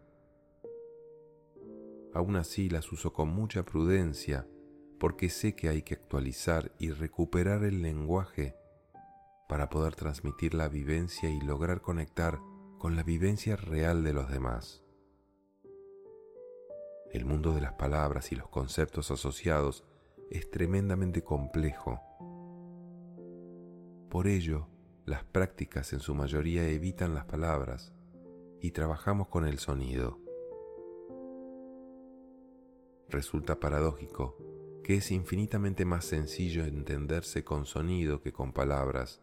Aún 2.13 2.37
así 2.37 2.69
las 2.69 2.93
uso 2.93 3.13
con 3.13 3.29
mucha 3.29 3.65
prudencia 3.65 4.47
porque 5.01 5.31
sé 5.31 5.57
que 5.57 5.69
hay 5.69 5.83
que 5.83 5.95
actualizar 5.95 6.73
y 6.79 6.91
recuperar 6.91 7.65
el 7.65 7.83
lenguaje 7.83 8.55
para 9.49 9.69
poder 9.71 9.95
transmitir 9.97 10.55
la 10.55 10.69
vivencia 10.69 11.31
y 11.31 11.41
lograr 11.41 11.81
conectar 11.81 12.39
con 12.79 12.97
la 12.97 13.03
vivencia 13.03 13.57
real 13.57 14.05
de 14.05 14.13
los 14.13 14.31
demás. 14.31 14.82
El 17.13 17.25
mundo 17.25 17.55
de 17.55 17.61
las 17.61 17.75
palabras 17.75 18.33
y 18.33 18.37
los 18.37 18.49
conceptos 18.49 19.11
asociados 19.11 19.85
es 20.31 20.51
tremendamente 20.51 21.23
complejo. 21.23 22.01
Por 24.09 24.27
ello, 24.27 24.69
las 25.05 25.25
prácticas 25.25 25.93
en 25.93 26.01
su 26.01 26.15
mayoría 26.15 26.69
evitan 26.69 27.15
las 27.15 27.27
palabras 27.27 27.93
y 28.61 28.71
trabajamos 28.71 29.29
con 29.29 29.47
el 29.47 29.59
sonido 29.59 30.23
resulta 33.13 33.61
paradójico 33.61 34.37
que 34.83 34.97
es 34.97 35.13
infinitamente 35.13 35.85
más 35.85 36.05
sencillo 36.05 36.65
entenderse 36.65 37.45
con 37.45 37.67
sonido 37.67 38.21
que 38.21 38.33
con 38.33 38.53
palabras 38.53 39.21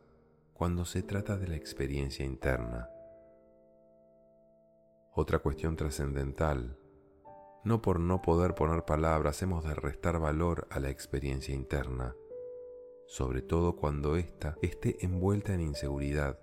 cuando 0.54 0.86
se 0.86 1.04
trata 1.04 1.38
de 1.38 1.48
la 1.48 1.56
experiencia 1.58 2.26
interna. 2.26 2.90
Otra 5.12 5.40
cuestión 5.40 5.76
trascendental, 5.76 6.79
no 7.70 7.84
por 7.84 8.00
no 8.00 8.22
poder 8.24 8.56
poner 8.56 8.84
palabras 8.84 9.42
hemos 9.44 9.64
de 9.64 9.76
restar 9.76 10.20
valor 10.20 10.68
a 10.72 10.80
la 10.80 10.90
experiencia 10.90 11.54
interna, 11.54 12.16
sobre 13.06 13.44
todo 13.44 13.76
cuando 13.76 14.16
ésta 14.16 14.58
esté 14.64 14.98
envuelta 15.06 15.54
en 15.54 15.62
inseguridad, 15.62 16.40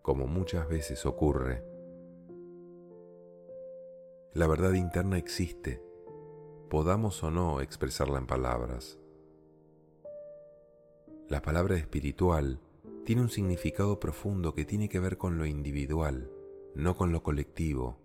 como 0.00 0.26
muchas 0.26 0.66
veces 0.66 1.04
ocurre. 1.04 1.62
La 4.32 4.46
verdad 4.46 4.72
interna 4.72 5.18
existe 5.18 5.82
podamos 6.70 7.22
o 7.22 7.30
no 7.30 7.60
expresarla 7.60 8.18
en 8.18 8.26
palabras. 8.26 8.98
La 11.28 11.42
palabra 11.42 11.76
espiritual 11.76 12.58
tiene 13.04 13.20
un 13.20 13.28
significado 13.28 14.00
profundo 14.00 14.54
que 14.54 14.64
tiene 14.64 14.88
que 14.88 14.98
ver 14.98 15.18
con 15.18 15.36
lo 15.36 15.44
individual, 15.44 16.30
no 16.74 16.96
con 16.96 17.12
lo 17.12 17.22
colectivo. 17.22 18.03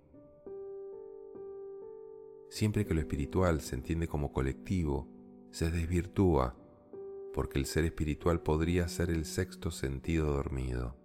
Siempre 2.49 2.85
que 2.85 2.95
lo 2.95 2.99
espiritual 2.99 3.61
se 3.61 3.75
entiende 3.75 4.07
como 4.07 4.33
colectivo, 4.33 5.07
se 5.51 5.69
desvirtúa, 5.69 6.55
porque 7.33 7.59
el 7.59 7.65
ser 7.65 7.85
espiritual 7.85 8.41
podría 8.41 8.87
ser 8.87 9.11
el 9.11 9.25
sexto 9.25 9.71
sentido 9.71 10.33
dormido. 10.33 10.97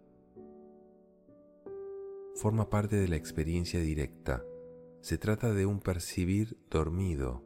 Forma 2.34 2.68
parte 2.68 2.96
de 2.96 3.08
la 3.08 3.16
experiencia 3.16 3.78
directa. 3.78 4.42
Se 5.00 5.18
trata 5.18 5.52
de 5.52 5.66
un 5.66 5.80
percibir 5.80 6.56
dormido, 6.70 7.44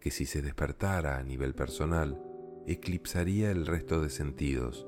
que 0.00 0.10
si 0.10 0.26
se 0.26 0.42
despertara 0.42 1.16
a 1.18 1.22
nivel 1.22 1.54
personal, 1.54 2.20
eclipsaría 2.66 3.52
el 3.52 3.66
resto 3.66 4.00
de 4.00 4.10
sentidos, 4.10 4.86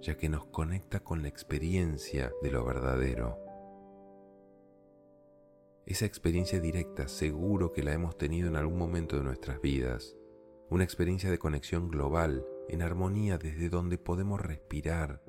ya 0.00 0.16
que 0.16 0.28
nos 0.28 0.46
conecta 0.46 1.00
con 1.00 1.22
la 1.22 1.28
experiencia 1.28 2.32
de 2.42 2.50
lo 2.50 2.64
verdadero. 2.64 3.38
Esa 5.84 6.06
experiencia 6.06 6.60
directa 6.60 7.08
seguro 7.08 7.72
que 7.72 7.82
la 7.82 7.92
hemos 7.92 8.16
tenido 8.16 8.48
en 8.48 8.56
algún 8.56 8.78
momento 8.78 9.16
de 9.16 9.24
nuestras 9.24 9.60
vidas, 9.60 10.16
una 10.70 10.84
experiencia 10.84 11.28
de 11.30 11.38
conexión 11.38 11.88
global, 11.88 12.46
en 12.68 12.82
armonía 12.82 13.36
desde 13.36 13.68
donde 13.68 13.98
podemos 13.98 14.40
respirar 14.40 15.22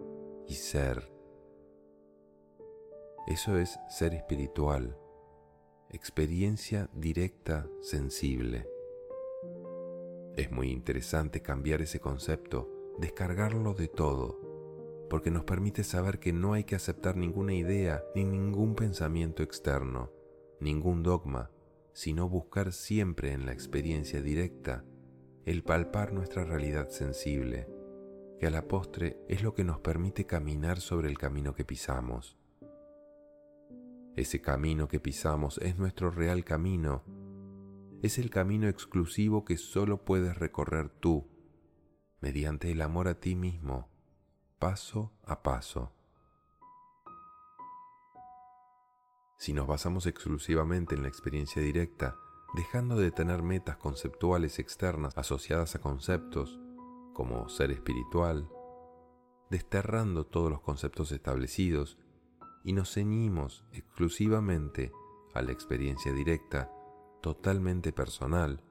y 0.48 0.54
ser. 0.54 1.12
Eso 3.26 3.58
es 3.58 3.80
ser 3.90 4.14
espiritual, 4.14 4.96
experiencia 5.90 6.88
directa 6.94 7.68
sensible. 7.82 8.68
Es 10.36 10.52
muy 10.52 10.70
interesante 10.70 11.42
cambiar 11.42 11.82
ese 11.82 12.00
concepto, 12.00 12.70
descargarlo 13.00 13.74
de 13.74 13.88
todo, 13.88 15.08
porque 15.10 15.32
nos 15.32 15.46
permite 15.46 15.84
saber 15.84 16.20
que 16.20 16.32
no 16.32 16.54
hay 16.54 16.64
que 16.64 16.76
aceptar 16.76 17.18
ninguna 17.18 17.54
idea 17.54 18.04
ni 18.14 18.24
ningún 18.24 18.76
pensamiento 18.76 19.42
externo, 19.42 20.12
ningún 20.64 21.04
dogma, 21.04 21.52
sino 21.94 22.30
buscar 22.30 22.74
siempre 22.74 23.34
en 23.34 23.46
la 23.46 23.54
experiencia 23.54 24.22
directa 24.22 24.84
el 25.46 25.64
palpar 25.64 26.14
nuestra 26.14 26.46
realidad 26.46 26.90
sensible, 26.90 27.68
que 28.40 28.48
a 28.48 28.50
la 28.50 28.68
postre 28.68 29.18
es 29.28 29.44
lo 29.44 29.54
que 29.54 29.64
nos 29.64 29.80
permite 29.80 30.26
caminar 30.26 30.80
sobre 30.80 31.10
el 31.10 31.18
camino 31.18 31.54
que 31.54 31.66
pisamos. 31.66 32.38
Ese 34.16 34.42
camino 34.42 34.88
que 34.88 35.00
pisamos 35.00 35.58
es 35.58 35.78
nuestro 35.78 36.12
real 36.12 36.44
camino 36.44 37.04
es 38.04 38.20
el 38.20 38.30
camino 38.30 38.68
exclusivo 38.68 39.46
que 39.46 39.56
solo 39.56 40.04
puedes 40.04 40.38
recorrer 40.38 40.90
tú, 40.90 41.26
mediante 42.20 42.70
el 42.70 42.82
amor 42.82 43.08
a 43.08 43.22
ti 43.22 43.34
mismo, 43.34 43.88
paso 44.60 45.14
a 45.24 45.42
paso. 45.42 45.94
Si 49.44 49.52
nos 49.52 49.68
basamos 49.68 50.06
exclusivamente 50.06 50.96
en 50.96 51.02
la 51.02 51.10
experiencia 51.10 51.62
directa, 51.62 52.16
dejando 52.56 52.96
de 52.96 53.12
tener 53.12 53.44
metas 53.44 53.76
conceptuales 53.76 54.58
externas 54.58 55.18
asociadas 55.18 55.76
a 55.76 55.82
conceptos 55.82 56.62
como 57.12 57.50
ser 57.50 57.70
espiritual, 57.72 58.48
desterrando 59.50 60.26
todos 60.26 60.50
los 60.50 60.62
conceptos 60.62 61.12
establecidos 61.12 61.98
y 62.64 62.72
nos 62.72 62.94
ceñimos 62.94 63.66
exclusivamente 63.74 64.94
a 65.34 65.42
la 65.42 65.52
experiencia 65.52 66.14
directa, 66.14 66.72
totalmente 67.22 67.92
personal, 67.92 68.64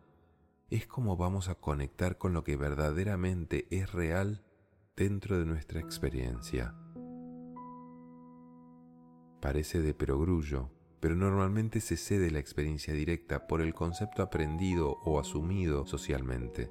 es 0.70 0.86
como 0.86 1.18
vamos 1.18 1.50
a 1.50 1.54
conectar 1.54 2.16
con 2.16 2.32
lo 2.32 2.44
que 2.44 2.56
verdaderamente 2.56 3.66
es 3.70 3.92
real 3.92 4.42
dentro 4.96 5.38
de 5.38 5.44
nuestra 5.44 5.80
experiencia. 5.80 6.74
Parece 9.42 9.82
de 9.82 9.92
perogrullo, 9.92 10.70
pero 11.00 11.16
normalmente 11.16 11.80
se 11.80 11.96
cede 11.96 12.30
la 12.30 12.38
experiencia 12.38 12.94
directa 12.94 13.48
por 13.48 13.60
el 13.60 13.74
concepto 13.74 14.22
aprendido 14.22 14.98
o 15.02 15.18
asumido 15.18 15.84
socialmente. 15.84 16.70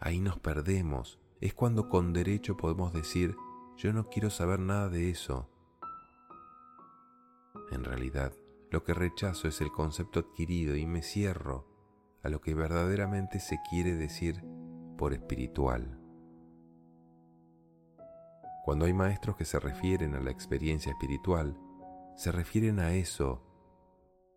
Ahí 0.00 0.20
nos 0.20 0.40
perdemos, 0.40 1.20
es 1.40 1.54
cuando 1.54 1.88
con 1.88 2.12
derecho 2.12 2.56
podemos 2.56 2.92
decir, 2.92 3.36
yo 3.76 3.92
no 3.92 4.08
quiero 4.08 4.28
saber 4.28 4.58
nada 4.58 4.88
de 4.88 5.10
eso. 5.10 5.48
En 7.70 7.84
realidad, 7.84 8.32
lo 8.72 8.82
que 8.82 8.92
rechazo 8.92 9.46
es 9.46 9.60
el 9.60 9.70
concepto 9.70 10.18
adquirido 10.18 10.74
y 10.74 10.84
me 10.84 11.02
cierro 11.02 11.68
a 12.24 12.28
lo 12.28 12.40
que 12.40 12.54
verdaderamente 12.54 13.38
se 13.38 13.56
quiere 13.70 13.94
decir 13.94 14.42
por 14.98 15.12
espiritual. 15.12 15.99
Cuando 18.70 18.84
hay 18.84 18.92
maestros 18.92 19.34
que 19.34 19.44
se 19.44 19.58
refieren 19.58 20.14
a 20.14 20.20
la 20.20 20.30
experiencia 20.30 20.92
espiritual, 20.92 21.58
se 22.14 22.30
refieren 22.30 22.78
a 22.78 22.94
eso, 22.94 23.42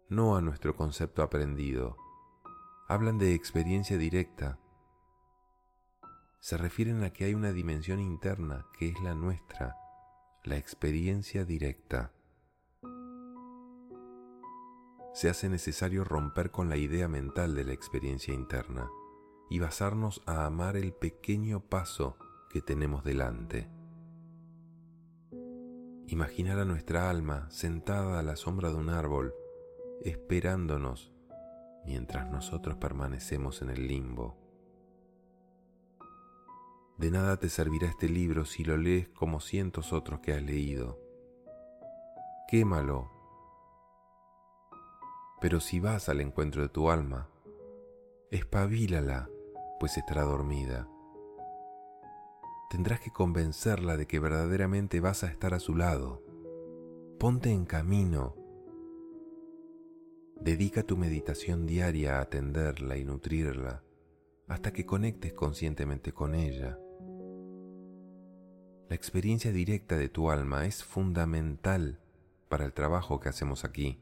no 0.09 0.35
a 0.35 0.41
nuestro 0.41 0.75
concepto 0.75 1.21
aprendido. 1.21 1.97
Hablan 2.89 3.19
de 3.19 3.35
experiencia 3.35 3.95
directa. 3.95 4.57
Se 6.39 6.57
refieren 6.57 7.03
a 7.03 7.11
que 7.11 7.25
hay 7.25 7.35
una 7.35 7.51
dimensión 7.51 7.99
interna 7.99 8.65
que 8.75 8.89
es 8.89 8.99
la 9.03 9.13
nuestra, 9.13 9.77
la 10.43 10.57
experiencia 10.57 11.45
directa. 11.45 12.11
Se 15.13 15.29
hace 15.29 15.47
necesario 15.47 16.03
romper 16.03 16.49
con 16.49 16.69
la 16.69 16.77
idea 16.77 17.07
mental 17.07 17.53
de 17.53 17.65
la 17.65 17.73
experiencia 17.73 18.33
interna 18.33 18.89
y 19.51 19.59
basarnos 19.59 20.23
a 20.25 20.47
amar 20.47 20.75
el 20.75 20.91
pequeño 20.91 21.59
paso 21.59 22.17
que 22.49 22.63
tenemos 22.63 23.03
delante. 23.03 23.82
Imaginar 26.07 26.59
a 26.59 26.65
nuestra 26.65 27.09
alma 27.09 27.49
sentada 27.49 28.19
a 28.19 28.23
la 28.23 28.35
sombra 28.35 28.69
de 28.69 28.75
un 28.75 28.89
árbol, 28.89 29.33
esperándonos 30.03 31.11
mientras 31.85 32.29
nosotros 32.29 32.75
permanecemos 32.75 33.61
en 33.61 33.69
el 33.69 33.87
limbo. 33.87 34.37
De 36.97 37.09
nada 37.09 37.37
te 37.37 37.49
servirá 37.49 37.87
este 37.87 38.07
libro 38.07 38.45
si 38.45 38.63
lo 38.63 38.77
lees 38.77 39.09
como 39.09 39.39
cientos 39.39 39.93
otros 39.93 40.19
que 40.19 40.33
has 40.33 40.43
leído. 40.43 40.99
Quémalo. 42.47 43.11
Pero 45.41 45.59
si 45.59 45.79
vas 45.79 46.09
al 46.09 46.21
encuentro 46.21 46.61
de 46.61 46.69
tu 46.69 46.89
alma, 46.89 47.29
espabilala, 48.29 49.29
pues 49.79 49.97
estará 49.97 50.23
dormida 50.23 50.87
tendrás 52.73 52.99
que 52.99 53.11
convencerla 53.11 53.97
de 53.97 54.07
que 54.07 54.17
verdaderamente 54.17 54.99
vas 54.99 55.23
a 55.23 55.27
estar 55.27 55.53
a 55.53 55.59
su 55.59 55.75
lado. 55.75 56.23
Ponte 57.19 57.51
en 57.51 57.65
camino. 57.65 58.35
Dedica 60.41 60.81
tu 60.81 60.97
meditación 60.97 61.67
diaria 61.67 62.17
a 62.17 62.21
atenderla 62.21 62.97
y 62.97 63.05
nutrirla 63.05 63.83
hasta 64.47 64.73
que 64.73 64.87
conectes 64.87 65.33
conscientemente 65.33 66.13
con 66.13 66.33
ella. 66.33 66.79
La 68.89 68.95
experiencia 68.95 69.51
directa 69.51 69.95
de 69.95 70.09
tu 70.09 70.31
alma 70.31 70.65
es 70.65 70.83
fundamental 70.83 71.99
para 72.49 72.65
el 72.65 72.73
trabajo 72.73 73.19
que 73.19 73.29
hacemos 73.29 73.65
aquí. 73.65 73.99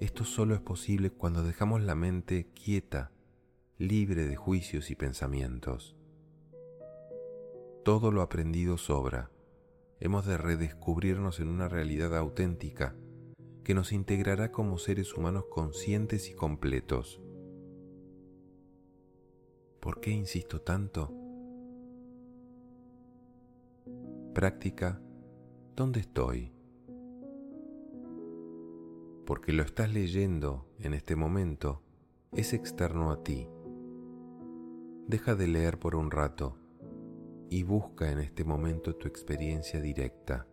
Esto 0.00 0.24
solo 0.24 0.54
es 0.54 0.62
posible 0.62 1.10
cuando 1.10 1.42
dejamos 1.42 1.82
la 1.82 1.96
mente 1.96 2.46
quieta, 2.54 3.12
libre 3.76 4.24
de 4.24 4.36
juicios 4.36 4.90
y 4.90 4.94
pensamientos. 4.94 5.98
Todo 7.84 8.10
lo 8.10 8.22
aprendido 8.22 8.78
sobra. 8.78 9.30
Hemos 10.00 10.24
de 10.24 10.38
redescubrirnos 10.38 11.38
en 11.38 11.48
una 11.48 11.68
realidad 11.68 12.16
auténtica 12.16 12.96
que 13.62 13.74
nos 13.74 13.92
integrará 13.92 14.50
como 14.52 14.78
seres 14.78 15.12
humanos 15.12 15.44
conscientes 15.50 16.30
y 16.30 16.34
completos. 16.34 17.20
¿Por 19.80 20.00
qué 20.00 20.12
insisto 20.12 20.62
tanto? 20.62 21.12
Práctica, 24.32 25.02
¿dónde 25.76 26.00
estoy? 26.00 26.54
Porque 29.26 29.52
lo 29.52 29.62
estás 29.62 29.92
leyendo 29.92 30.66
en 30.78 30.94
este 30.94 31.16
momento, 31.16 31.82
es 32.32 32.54
externo 32.54 33.10
a 33.10 33.22
ti. 33.22 33.46
Deja 35.06 35.34
de 35.34 35.48
leer 35.48 35.78
por 35.78 35.96
un 35.96 36.10
rato 36.10 36.63
y 37.50 37.62
busca 37.62 38.10
en 38.10 38.18
este 38.18 38.44
momento 38.44 38.96
tu 38.96 39.08
experiencia 39.08 39.80
directa, 39.80 40.46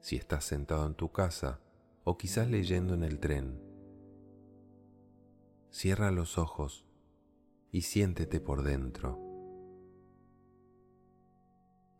si 0.00 0.16
estás 0.16 0.44
sentado 0.44 0.86
en 0.86 0.94
tu 0.94 1.12
casa 1.12 1.60
o 2.04 2.16
quizás 2.16 2.48
leyendo 2.48 2.94
en 2.94 3.02
el 3.02 3.18
tren. 3.18 3.60
Cierra 5.70 6.10
los 6.10 6.38
ojos 6.38 6.86
y 7.70 7.82
siéntete 7.82 8.40
por 8.40 8.62
dentro. 8.62 9.18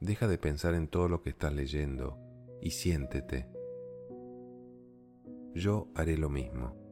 Deja 0.01 0.29
de 0.29 0.39
pensar 0.39 0.75
en 0.75 0.89
todo 0.89 1.09
lo 1.09 1.23
que 1.23 1.31
estás 1.31 1.53
leyendo 1.53 2.19
y 2.61 2.71
siéntete. 2.71 3.49
Yo 5.55 5.89
haré 5.95 6.17
lo 6.19 6.29
mismo. 6.29 6.84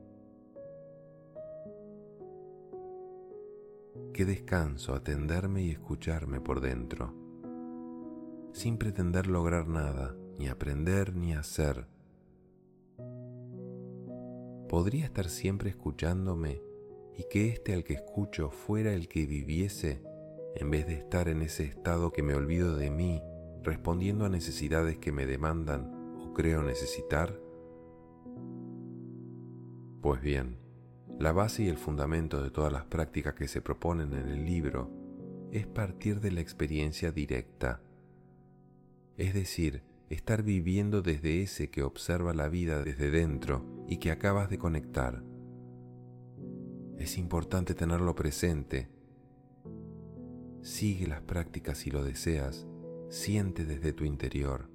Qué 4.15 4.25
descanso 4.25 4.95
atenderme 4.95 5.63
y 5.65 5.71
escucharme 5.71 6.41
por 6.41 6.61
dentro, 6.61 7.15
sin 8.53 8.79
pretender 8.79 9.27
lograr 9.27 9.69
nada, 9.69 10.17
ni 10.39 10.49
aprender 10.49 11.15
ni 11.15 11.35
hacer. 11.35 11.87
¿Podría 14.69 15.05
estar 15.05 15.29
siempre 15.29 15.69
escuchándome 15.71 16.63
y 17.19 17.25
que 17.31 17.49
este 17.49 17.75
al 17.75 17.85
que 17.85 17.95
escucho 17.95 18.51
fuera 18.51 18.95
el 18.95 19.09
que 19.09 19.27
viviese 19.27 20.03
en 20.55 20.71
vez 20.71 20.87
de 20.87 20.95
estar 20.95 21.29
en 21.29 21.43
ese 21.43 21.65
estado 21.65 22.13
que 22.13 22.23
me 22.23 22.35
olvido 22.35 22.77
de 22.77 22.91
mí, 22.91 23.23
respondiendo 23.63 24.25
a 24.25 24.31
necesidades 24.31 24.97
que 24.99 25.13
me 25.13 25.27
demandan 25.27 26.17
o 26.19 26.33
creo 26.33 26.63
necesitar? 26.63 27.39
Pues 30.01 30.21
bien, 30.21 30.62
la 31.19 31.33
base 31.33 31.65
y 31.65 31.69
el 31.69 31.77
fundamento 31.77 32.43
de 32.43 32.51
todas 32.51 32.73
las 32.73 32.85
prácticas 32.85 33.35
que 33.35 33.49
se 33.49 33.61
proponen 33.61 34.13
en 34.13 34.29
el 34.29 34.45
libro 34.45 34.91
es 35.53 35.67
partir 35.67 36.21
de 36.21 36.33
la 36.33 36.41
experiencia 36.41 37.13
directa, 37.13 37.81
es 39.17 39.35
decir, 39.35 39.83
estar 40.09 40.43
viviendo 40.43 41.03
desde 41.03 41.43
ese 41.43 41.71
que 41.71 41.83
observa 41.83 42.35
la 42.35 42.49
vida 42.49 42.83
desde 42.83 43.11
dentro 43.11 43.85
y 43.87 43.99
que 43.99 44.11
acabas 44.11 44.51
de 44.51 44.59
conectar. 44.59 45.23
Es 46.99 47.19
importante 47.19 47.75
tenerlo 47.75 48.15
presente. 48.15 48.89
Sigue 50.63 51.07
las 51.07 51.21
prácticas 51.21 51.79
si 51.79 51.91
lo 51.91 52.03
deseas, 52.03 52.67
siente 53.11 53.65
desde 53.65 53.93
tu 53.93 54.05
interior, 54.05 54.71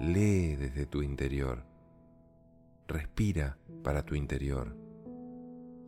lee 0.00 0.56
desde 0.56 0.86
tu 0.86 1.02
interior, 1.02 1.64
respira 2.88 3.58
para 3.84 4.04
tu 4.04 4.14
interior 4.14 4.79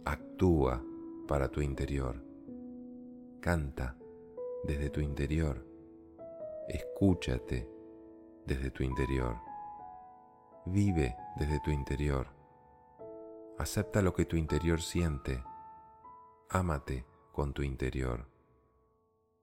actúa 0.05 0.83
para 1.29 1.49
tu 1.49 1.61
interior, 1.61 2.23
canta 3.41 3.97
desde 4.65 4.91
tu 4.91 5.01
interior, 5.01 5.65
escúchate 6.69 7.69
desde 8.45 8.71
tu 8.71 8.83
interior, 8.83 9.37
vive 10.67 11.17
desde 11.37 11.61
tu 11.61 11.71
interior, 11.71 12.27
acepta 13.59 14.03
lo 14.03 14.12
que 14.12 14.25
tu 14.25 14.37
interior 14.37 14.81
siente, 14.81 15.43
ámate 16.49 17.07
con 17.33 17.53
tu 17.53 17.62
interior, 17.62 18.29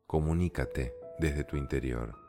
comunícate 0.05 0.93
desde 1.19 1.43
tu 1.43 1.55
interior. 1.55 2.28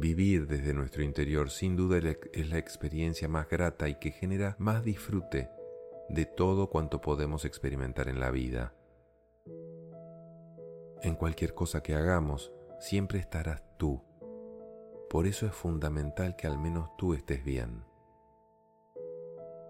Vivir 0.00 0.46
desde 0.46 0.74
nuestro 0.74 1.02
interior 1.02 1.50
sin 1.50 1.74
duda 1.74 1.98
es 2.32 2.50
la 2.50 2.58
experiencia 2.58 3.26
más 3.26 3.48
grata 3.48 3.88
y 3.88 3.96
que 3.96 4.12
genera 4.12 4.54
más 4.60 4.84
disfrute 4.84 5.50
de 6.08 6.24
todo 6.24 6.70
cuanto 6.70 7.00
podemos 7.00 7.44
experimentar 7.44 8.06
en 8.06 8.20
la 8.20 8.30
vida. 8.30 8.74
En 11.02 11.16
cualquier 11.16 11.52
cosa 11.52 11.82
que 11.82 11.96
hagamos, 11.96 12.52
siempre 12.78 13.18
estarás 13.18 13.64
tú. 13.76 14.00
Por 15.10 15.26
eso 15.26 15.46
es 15.46 15.52
fundamental 15.52 16.36
que 16.36 16.46
al 16.46 16.60
menos 16.60 16.96
tú 16.96 17.12
estés 17.12 17.42
bien. 17.42 17.82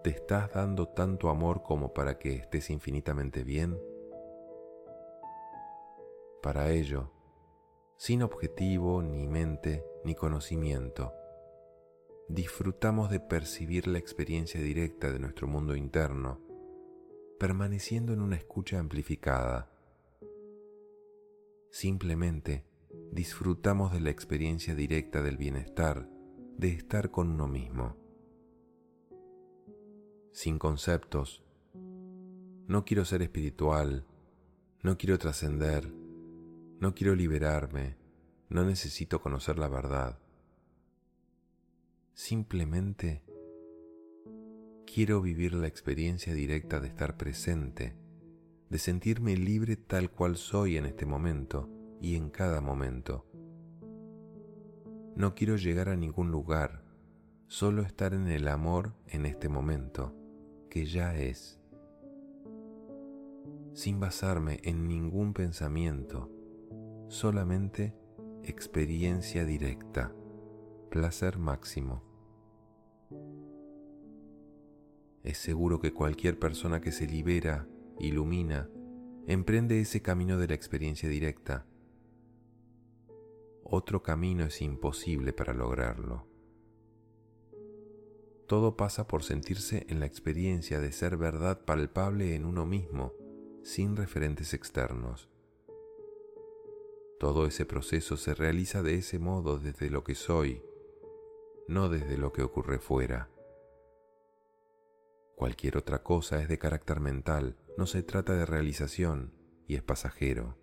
¿Te 0.03 0.11
estás 0.11 0.53
dando 0.53 0.89
tanto 0.89 1.29
amor 1.29 1.63
como 1.63 1.91
para 1.91 2.19
que 2.19 2.35
estés 2.35 2.69
infinitamente 2.69 3.43
bien? 3.43 3.81
Para 6.43 6.69
ello, 6.69 7.11
sin 7.99 8.23
objetivo 8.23 9.01
ni 9.01 9.27
mente 9.27 9.83
ni 10.05 10.15
conocimiento. 10.15 11.11
Disfrutamos 12.29 13.11
de 13.11 13.19
percibir 13.19 13.87
la 13.87 13.97
experiencia 13.97 14.61
directa 14.61 15.11
de 15.11 15.19
nuestro 15.19 15.47
mundo 15.47 15.75
interno, 15.75 16.39
permaneciendo 17.37 18.13
en 18.13 18.21
una 18.21 18.37
escucha 18.37 18.79
amplificada. 18.79 19.69
Simplemente 21.71 22.63
disfrutamos 23.11 23.91
de 23.91 23.99
la 23.99 24.11
experiencia 24.11 24.75
directa 24.75 25.21
del 25.21 25.35
bienestar, 25.35 26.09
de 26.57 26.69
estar 26.69 27.11
con 27.11 27.29
uno 27.29 27.49
mismo. 27.49 27.97
Sin 30.31 30.57
conceptos, 30.57 31.43
no 32.65 32.85
quiero 32.85 33.03
ser 33.03 33.23
espiritual, 33.23 34.05
no 34.83 34.97
quiero 34.97 35.17
trascender, 35.17 35.98
no 36.79 36.95
quiero 36.95 37.15
liberarme, 37.15 37.97
no 38.49 38.63
necesito 38.63 39.21
conocer 39.21 39.59
la 39.59 39.67
verdad. 39.67 40.19
Simplemente 42.13 43.23
quiero 44.85 45.21
vivir 45.21 45.53
la 45.53 45.67
experiencia 45.67 46.33
directa 46.33 46.79
de 46.79 46.87
estar 46.87 47.17
presente, 47.17 47.95
de 48.69 48.77
sentirme 48.79 49.35
libre 49.35 49.75
tal 49.75 50.09
cual 50.09 50.37
soy 50.37 50.77
en 50.77 50.85
este 50.85 51.05
momento, 51.05 51.69
y 52.01 52.15
en 52.15 52.29
cada 52.29 52.61
momento. 52.61 53.25
No 55.15 55.35
quiero 55.35 55.57
llegar 55.57 55.89
a 55.89 55.97
ningún 55.97 56.31
lugar, 56.31 56.83
solo 57.47 57.81
estar 57.81 58.13
en 58.13 58.27
el 58.27 58.47
amor 58.47 58.93
en 59.07 59.25
este 59.25 59.49
momento, 59.49 60.15
que 60.69 60.85
ya 60.85 61.15
es. 61.15 61.59
Sin 63.73 63.99
basarme 63.99 64.59
en 64.63 64.87
ningún 64.87 65.33
pensamiento, 65.33 66.31
solamente 67.09 67.95
experiencia 68.43 69.43
directa, 69.43 70.13
placer 70.91 71.39
máximo. 71.39 72.03
Es 75.23 75.39
seguro 75.39 75.79
que 75.79 75.91
cualquier 75.91 76.37
persona 76.37 76.81
que 76.81 76.91
se 76.91 77.07
libera, 77.07 77.67
ilumina, 77.97 78.69
emprende 79.25 79.81
ese 79.81 80.03
camino 80.03 80.37
de 80.37 80.49
la 80.49 80.53
experiencia 80.53 81.09
directa. 81.09 81.65
Otro 83.63 84.03
camino 84.03 84.45
es 84.45 84.61
imposible 84.61 85.33
para 85.33 85.53
lograrlo. 85.53 86.27
Todo 88.45 88.77
pasa 88.77 89.07
por 89.07 89.23
sentirse 89.23 89.85
en 89.89 89.99
la 89.99 90.05
experiencia 90.05 90.79
de 90.79 90.91
ser 90.91 91.17
verdad 91.17 91.65
palpable 91.65 92.35
en 92.35 92.45
uno 92.45 92.67
mismo, 92.67 93.13
sin 93.63 93.95
referentes 93.95 94.53
externos. 94.53 95.27
Todo 97.19 97.45
ese 97.45 97.65
proceso 97.65 98.15
se 98.15 98.33
realiza 98.33 98.81
de 98.81 98.95
ese 98.95 99.19
modo 99.19 99.59
desde 99.59 99.89
lo 99.89 100.05
que 100.05 100.15
soy, 100.15 100.63
no 101.67 101.89
desde 101.89 102.17
lo 102.17 102.31
que 102.31 102.43
ocurre 102.43 102.79
fuera. 102.79 103.29
Cualquier 105.35 105.75
otra 105.75 106.01
cosa 106.01 106.41
es 106.41 106.47
de 106.47 106.57
carácter 106.57 107.01
mental, 107.01 107.57
no 107.77 107.87
se 107.87 108.03
trata 108.03 108.33
de 108.33 108.45
realización 108.45 109.33
y 109.67 109.75
es 109.75 109.83
pasajero. 109.83 110.57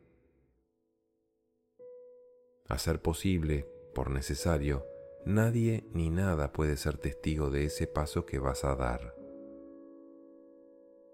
A 2.69 2.79
ser 2.79 3.03
posible, 3.03 3.69
por 3.95 4.11
necesario, 4.11 4.87
nadie 5.27 5.87
ni 5.92 6.09
nada 6.09 6.55
puede 6.55 6.79
ser 6.79 6.97
testigo 6.97 7.51
de 7.51 7.64
ese 7.64 7.87
paso 7.87 8.25
que 8.25 8.38
vas 8.38 8.64
a 8.64 8.75
dar. 8.77 9.14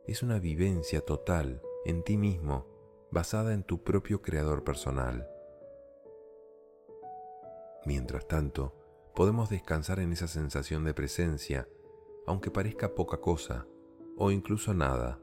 Es 0.07 0.23
una 0.23 0.39
vivencia 0.39 1.01
total 1.01 1.63
en 1.85 2.05
ti 2.05 2.17
mismo, 2.17 2.67
basada 3.11 3.55
en 3.55 3.65
tu 3.65 3.83
propio 3.83 4.23
creador 4.23 4.63
personal. 4.63 5.32
Mientras 7.85 8.27
tanto, 8.29 8.75
podemos 9.15 9.51
descansar 9.51 9.99
en 10.01 10.13
esa 10.13 10.29
sensación 10.29 10.85
de 10.85 10.95
presencia 10.95 11.69
aunque 12.27 12.51
parezca 12.51 12.95
poca 12.95 13.19
cosa 13.19 13.67
o 14.17 14.31
incluso 14.31 14.75
nada. 14.75 15.19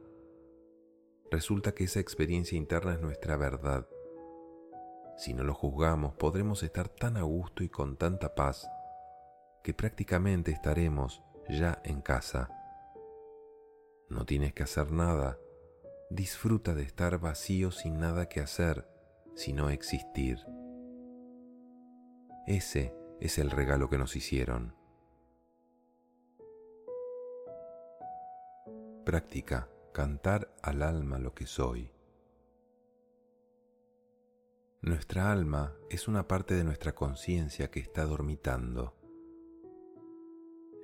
Resulta 1.32 1.74
que 1.74 1.84
esa 1.84 2.00
experiencia 2.00 2.58
interna 2.58 2.93
es 2.93 3.02
nuestra 3.02 3.38
verdad. 3.38 3.88
Si 5.17 5.34
no 5.34 5.43
lo 5.43 5.54
juzgamos, 5.54 6.15
podremos 6.15 6.63
estar 6.63 6.89
tan 6.89 7.17
a 7.17 7.24
gusto 7.24 7.63
y 7.63 7.69
con 7.69 7.98
tanta 7.98 8.36
paz 8.36 8.67
que 9.63 9.74
prácticamente 9.74 10.52
estaremos 10.52 11.22
ya 11.50 11.82
en 11.84 12.02
casa. 12.02 12.50
No 14.10 14.26
tienes 14.26 14.54
que 14.54 14.63
hacer 14.63 14.91
nada. 14.91 15.38
Disfruta 16.10 16.74
de 16.74 16.84
estar 16.84 17.19
vacío 17.19 17.69
sin 17.69 18.00
nada 18.00 18.28
que 18.28 18.39
hacer, 18.39 18.88
sino 19.36 19.69
existir. 19.69 20.39
Ese 22.49 22.95
es 23.19 23.38
el 23.38 23.51
regalo 23.51 23.91
que 23.91 23.99
nos 23.99 24.15
hicieron. 24.15 24.73
Práctica, 29.05 29.69
cantar 29.93 30.51
al 30.63 30.81
alma 30.81 31.19
lo 31.19 31.35
que 31.35 31.45
soy. 31.45 31.91
Nuestra 34.81 35.31
alma 35.31 35.75
es 35.91 36.07
una 36.07 36.27
parte 36.27 36.55
de 36.55 36.63
nuestra 36.63 36.95
conciencia 36.95 37.69
que 37.69 37.81
está 37.81 38.05
dormitando. 38.05 38.95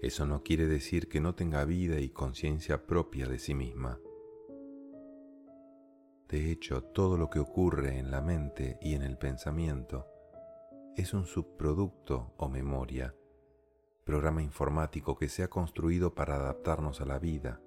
Eso 0.04 0.28
no 0.28 0.44
quiere 0.44 0.68
decir 0.68 1.08
que 1.10 1.20
no 1.20 1.34
tenga 1.34 1.66
vida 1.66 2.00
y 2.00 2.10
conciencia 2.10 2.86
propia 2.86 3.28
de 3.28 3.40
sí 3.40 3.56
misma. 3.56 4.00
De 6.30 6.52
hecho, 6.52 6.84
todo 6.84 7.18
lo 7.18 7.32
que 7.32 7.40
ocurre 7.40 7.98
en 7.98 8.12
la 8.12 8.22
mente 8.22 8.78
y 8.82 8.94
en 8.94 9.02
el 9.02 9.18
pensamiento 9.18 10.12
es 10.98 11.14
un 11.14 11.26
subproducto 11.26 12.34
o 12.38 12.50
memoria, 12.50 13.16
programa 14.04 14.42
informático 14.42 15.18
que 15.18 15.30
se 15.30 15.44
ha 15.44 15.50
construido 15.50 16.16
para 16.16 16.36
adaptarnos 16.36 17.02
a 17.02 17.06
la 17.06 17.20
vida 17.20 17.62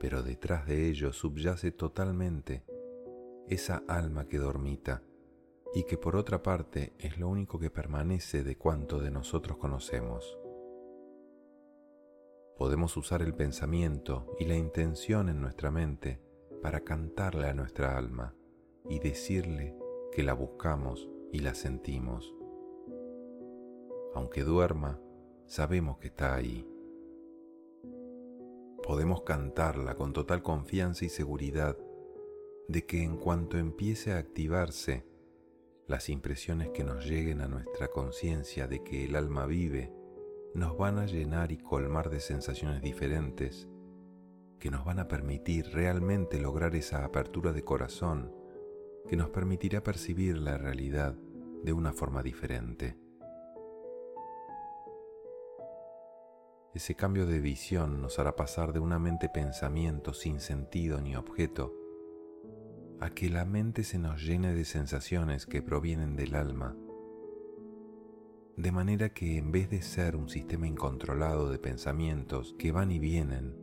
pero 0.00 0.22
detrás 0.22 0.66
de 0.66 0.88
ello 0.88 1.12
subyace 1.12 1.72
totalmente 1.72 2.64
esa 3.48 3.84
alma 3.86 4.26
que 4.26 4.38
dormita 4.38 5.02
y 5.74 5.84
que 5.84 5.98
por 5.98 6.16
otra 6.16 6.42
parte 6.42 6.94
es 6.98 7.18
lo 7.18 7.28
único 7.28 7.58
que 7.58 7.70
permanece 7.70 8.42
de 8.42 8.56
cuanto 8.56 8.98
de 8.98 9.10
nosotros 9.10 9.58
conocemos. 9.58 10.38
Podemos 12.56 12.96
usar 12.96 13.20
el 13.20 13.34
pensamiento 13.34 14.34
y 14.38 14.46
la 14.46 14.56
intención 14.56 15.28
en 15.28 15.42
nuestra 15.42 15.70
mente 15.70 16.18
para 16.62 16.80
cantarle 16.80 17.48
a 17.48 17.54
nuestra 17.54 17.98
alma 17.98 18.34
y 18.88 19.00
decirle 19.00 19.76
que 20.12 20.22
la 20.22 20.32
buscamos 20.32 21.10
y 21.32 21.40
la 21.40 21.54
sentimos. 21.54 22.34
Aunque 24.14 24.42
duerma, 24.42 25.00
sabemos 25.46 25.98
que 25.98 26.08
está 26.08 26.34
ahí 26.34 26.66
podemos 28.90 29.22
cantarla 29.22 29.94
con 29.94 30.12
total 30.12 30.42
confianza 30.42 31.04
y 31.04 31.10
seguridad 31.10 31.78
de 32.66 32.86
que 32.86 33.04
en 33.04 33.18
cuanto 33.18 33.56
empiece 33.56 34.12
a 34.12 34.18
activarse, 34.18 35.06
las 35.86 36.08
impresiones 36.08 36.70
que 36.70 36.82
nos 36.82 37.06
lleguen 37.06 37.40
a 37.40 37.46
nuestra 37.46 37.86
conciencia 37.86 38.66
de 38.66 38.82
que 38.82 39.04
el 39.04 39.14
alma 39.14 39.46
vive 39.46 39.92
nos 40.54 40.76
van 40.76 40.98
a 40.98 41.06
llenar 41.06 41.52
y 41.52 41.58
colmar 41.58 42.10
de 42.10 42.18
sensaciones 42.18 42.82
diferentes 42.82 43.68
que 44.58 44.72
nos 44.72 44.84
van 44.84 44.98
a 44.98 45.06
permitir 45.06 45.70
realmente 45.72 46.40
lograr 46.40 46.74
esa 46.74 47.04
apertura 47.04 47.52
de 47.52 47.62
corazón 47.62 48.34
que 49.08 49.16
nos 49.16 49.30
permitirá 49.30 49.82
percibir 49.82 50.38
la 50.38 50.58
realidad 50.58 51.14
de 51.64 51.72
una 51.72 51.92
forma 51.92 52.22
diferente. 52.22 52.96
Ese 56.72 56.94
cambio 56.94 57.26
de 57.26 57.40
visión 57.40 58.00
nos 58.00 58.18
hará 58.18 58.36
pasar 58.36 58.72
de 58.72 58.78
una 58.78 58.98
mente 58.98 59.28
pensamiento 59.28 60.14
sin 60.14 60.38
sentido 60.38 61.00
ni 61.00 61.16
objeto 61.16 61.74
a 63.00 63.10
que 63.10 63.30
la 63.30 63.46
mente 63.46 63.82
se 63.82 63.98
nos 63.98 64.22
llene 64.22 64.54
de 64.54 64.64
sensaciones 64.66 65.46
que 65.46 65.62
provienen 65.62 66.16
del 66.16 66.34
alma, 66.34 66.76
de 68.56 68.72
manera 68.72 69.08
que 69.14 69.38
en 69.38 69.52
vez 69.52 69.70
de 69.70 69.80
ser 69.80 70.16
un 70.16 70.28
sistema 70.28 70.66
incontrolado 70.66 71.50
de 71.50 71.58
pensamientos 71.58 72.54
que 72.58 72.72
van 72.72 72.92
y 72.92 72.98
vienen, 72.98 73.56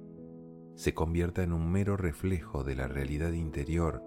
se 0.75 0.95
convierta 0.95 1.43
en 1.43 1.53
un 1.53 1.71
mero 1.71 1.97
reflejo 1.97 2.63
de 2.63 2.75
la 2.75 2.87
realidad 2.87 3.31
interior 3.31 4.03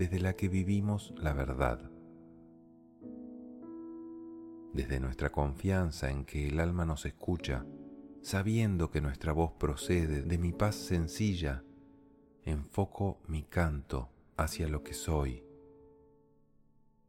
desde 0.00 0.18
la 0.18 0.32
que 0.32 0.48
vivimos 0.48 1.12
la 1.18 1.34
verdad. 1.34 1.90
Desde 4.72 4.98
nuestra 4.98 5.28
confianza 5.28 6.10
en 6.10 6.24
que 6.24 6.48
el 6.48 6.58
alma 6.58 6.86
nos 6.86 7.04
escucha, 7.04 7.66
sabiendo 8.22 8.90
que 8.90 9.02
nuestra 9.02 9.34
voz 9.34 9.52
procede 9.58 10.22
de 10.22 10.38
mi 10.38 10.52
paz 10.52 10.76
sencilla, 10.76 11.64
enfoco 12.44 13.20
mi 13.28 13.42
canto 13.42 14.08
hacia 14.38 14.68
lo 14.68 14.82
que 14.82 14.94
soy. 14.94 15.44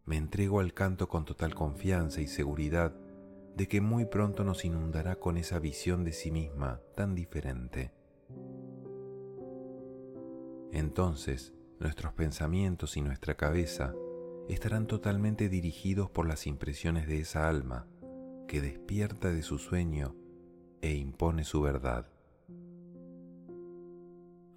Me 0.04 0.17
entrego 0.17 0.60
al 0.60 0.73
canto 0.73 1.08
con 1.08 1.23
total 1.23 1.56
confianza 1.56 2.19
y 2.19 2.27
seguridad 2.27 2.93
de 3.56 3.69
que 3.69 3.80
muy 3.80 4.04
pronto 4.04 4.43
nos 4.43 4.65
inundará 4.65 5.15
con 5.15 5.38
esa 5.38 5.60
visión 5.60 6.04
de 6.04 6.12
sí 6.12 6.30
misma 6.30 6.82
tan 6.97 7.15
diferente. 7.15 7.93
Entonces, 10.73 11.54
nuestros 11.82 12.13
pensamientos 12.13 12.96
y 12.96 13.02
nuestra 13.02 13.36
cabeza 13.36 13.96
estarán 14.48 14.86
totalmente 14.86 15.50
dirigidos 15.50 16.12
por 16.12 16.28
las 16.28 16.46
impresiones 16.46 17.08
de 17.08 17.20
esa 17.20 17.50
alma 17.50 17.88
que 18.48 18.62
despierta 18.62 19.32
de 19.32 19.41
su 19.41 19.58
sueño 19.58 20.15
e 20.82 20.94
impone 20.94 21.44
su 21.44 21.60
verdad. 21.62 22.08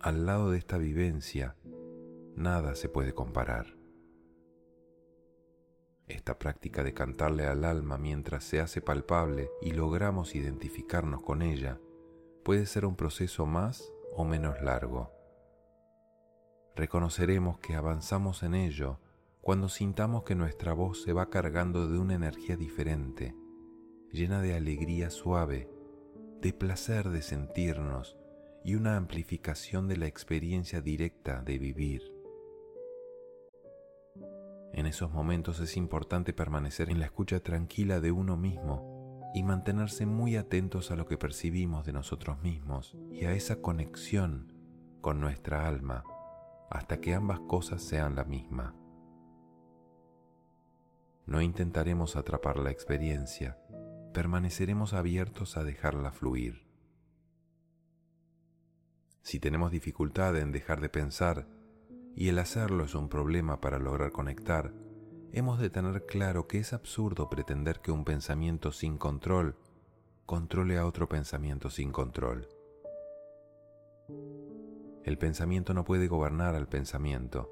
Al 0.01 0.27
lado 0.27 0.51
de 0.51 0.59
esta 0.59 0.77
vivencia, 0.77 1.57
nada 2.37 2.75
se 2.75 2.91
puede 2.91 3.15
comparar. 3.15 3.79
Esta 6.07 6.39
práctica 6.39 6.85
de 6.85 6.93
cantarle 6.93 7.47
al 7.47 7.65
alma 7.65 7.97
mientras 7.97 8.45
se 8.45 8.61
hace 8.61 8.83
palpable 8.83 9.49
y 9.63 9.71
logramos 9.71 10.35
identificarnos 10.35 11.23
con 11.23 11.41
ella 11.41 11.81
puede 12.45 12.67
ser 12.67 12.85
un 12.85 12.97
proceso 12.97 13.47
más 13.47 13.91
o 14.15 14.27
menos 14.27 14.61
largo. 14.61 15.24
Reconoceremos 16.77 17.59
que 17.59 17.75
avanzamos 17.77 18.43
en 18.43 18.55
ello 18.55 18.99
cuando 19.41 19.69
sintamos 19.69 20.25
que 20.25 20.35
nuestra 20.35 20.73
voz 20.73 21.03
se 21.03 21.13
va 21.13 21.31
cargando 21.31 21.87
de 21.87 21.99
una 21.99 22.15
energía 22.15 22.57
diferente, 22.57 23.35
llena 24.11 24.41
de 24.41 24.55
alegría 24.55 25.11
suave 25.11 25.69
de 26.41 26.53
placer 26.53 27.11
de 27.11 27.23
sentirnos 27.23 28.17
y 28.65 28.75
una 28.75 28.97
amplificación 28.97 29.87
de 29.89 29.97
la 29.97 30.07
experiencia 30.07 30.81
directa 30.81 31.43
de 31.43 31.59
vivir. 31.59 32.03
En 34.73 34.87
esos 34.87 35.13
momentos 35.13 35.61
es 35.61 35.77
importante 35.77 36.33
permanecer 36.33 36.91
en 36.91 36.99
la 36.99 37.07
escucha 37.07 37.41
tranquila 37.41 38.01
de 38.01 38.11
uno 38.11 38.37
mismo 38.37 39.23
y 39.35 39.43
mantenerse 39.43 40.07
muy 40.07 40.37
atentos 40.37 40.91
a 40.91 40.97
lo 40.97 41.07
que 41.07 41.17
percibimos 41.17 41.87
de 41.87 41.93
nosotros 41.93 42.43
mismos 42.43 42.97
y 43.13 43.27
a 43.27 43.33
esa 43.33 43.63
conexión 43.63 44.53
con 45.01 45.21
nuestra 45.21 45.69
alma 45.69 46.03
hasta 46.71 47.01
que 47.01 47.15
ambas 47.15 47.41
cosas 47.41 47.83
sean 47.83 48.17
la 48.17 48.25
misma. 48.25 48.75
No 51.27 51.41
intentaremos 51.41 52.17
atrapar 52.17 52.59
la 52.59 52.71
experiencia, 52.71 53.59
permaneceremos 54.13 54.93
abiertos 54.93 55.57
a 55.57 55.65
dejarla 55.65 56.13
fluir. 56.13 56.67
Si 59.23 59.41
tenemos 59.41 59.71
dificultad 59.71 60.37
en 60.37 60.53
dejar 60.53 60.83
de 60.83 60.91
pensar 60.91 61.49
y 62.15 62.29
el 62.29 62.39
hacerlo 62.39 62.85
es 62.85 62.95
un 62.95 63.09
problema 63.09 63.61
para 63.61 63.79
lograr 63.79 64.13
conectar, 64.13 64.75
hemos 65.33 65.59
de 65.59 65.71
tener 65.71 66.05
claro 66.05 66.47
que 66.47 66.59
es 66.59 66.73
absurdo 66.73 67.31
pretender 67.31 67.81
que 67.81 67.91
un 67.91 68.05
pensamiento 68.05 68.71
sin 68.71 68.99
control 68.99 69.57
controle 70.27 70.77
a 70.77 70.87
otro 70.87 71.09
pensamiento 71.09 71.71
sin 71.71 71.91
control. 71.91 72.49
El 75.05 75.19
pensamiento 75.19 75.75
no 75.75 75.85
puede 75.85 76.09
gobernar 76.09 76.55
al 76.55 76.67
pensamiento. 76.67 77.51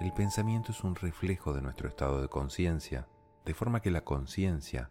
El 0.00 0.14
pensamiento 0.14 0.72
es 0.72 0.82
un 0.82 0.94
reflejo 0.94 1.52
de 1.52 1.60
nuestro 1.60 1.88
estado 1.88 2.22
de 2.22 2.28
conciencia, 2.28 3.06
de 3.44 3.52
forma 3.52 3.82
que 3.82 3.90
la 3.90 4.02
conciencia 4.02 4.90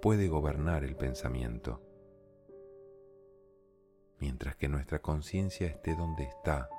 puede 0.00 0.28
gobernar 0.28 0.82
el 0.82 0.96
pensamiento. 0.96 1.82
Mientras 4.18 4.56
que 4.56 4.70
nuestra 4.70 5.02
conciencia 5.02 5.66
esté 5.66 5.94
donde 5.94 6.24
está, 6.24 6.70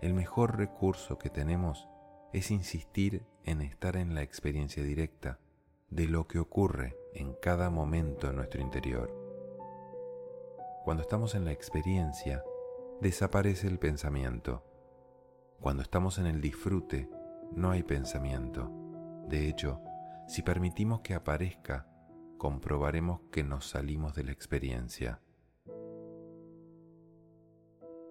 el 0.00 0.14
mejor 0.14 0.56
recurso 0.56 1.18
que 1.18 1.28
tenemos 1.28 1.86
es 2.32 2.50
insistir 2.50 3.26
en 3.44 3.60
estar 3.60 3.96
en 3.96 4.14
la 4.14 4.22
experiencia 4.22 4.82
directa 4.82 5.40
de 5.90 6.06
lo 6.06 6.26
que 6.26 6.38
ocurre 6.38 6.96
en 7.12 7.34
cada 7.34 7.68
momento 7.68 8.30
en 8.30 8.36
nuestro 8.36 8.62
interior. 8.62 9.14
Cuando 10.84 11.02
estamos 11.02 11.34
en 11.34 11.44
la 11.44 11.52
experiencia, 11.52 12.42
desaparece 13.00 13.66
el 13.66 13.78
pensamiento. 13.78 14.64
Cuando 15.58 15.82
estamos 15.82 16.18
en 16.18 16.26
el 16.26 16.40
disfrute, 16.40 17.08
no 17.52 17.70
hay 17.70 17.82
pensamiento. 17.82 18.70
De 19.28 19.48
hecho, 19.48 19.80
si 20.28 20.42
permitimos 20.42 21.00
que 21.00 21.14
aparezca, 21.14 21.86
comprobaremos 22.36 23.22
que 23.32 23.42
nos 23.42 23.66
salimos 23.66 24.14
de 24.14 24.24
la 24.24 24.32
experiencia. 24.32 25.20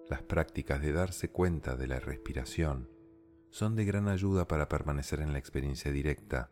Las 0.08 0.22
prácticas 0.22 0.80
de 0.82 0.92
darse 0.92 1.30
cuenta 1.30 1.76
de 1.76 1.86
la 1.86 2.00
respiración 2.00 2.90
son 3.50 3.76
de 3.76 3.84
gran 3.84 4.08
ayuda 4.08 4.48
para 4.48 4.68
permanecer 4.68 5.20
en 5.20 5.32
la 5.32 5.38
experiencia 5.38 5.92
directa. 5.92 6.50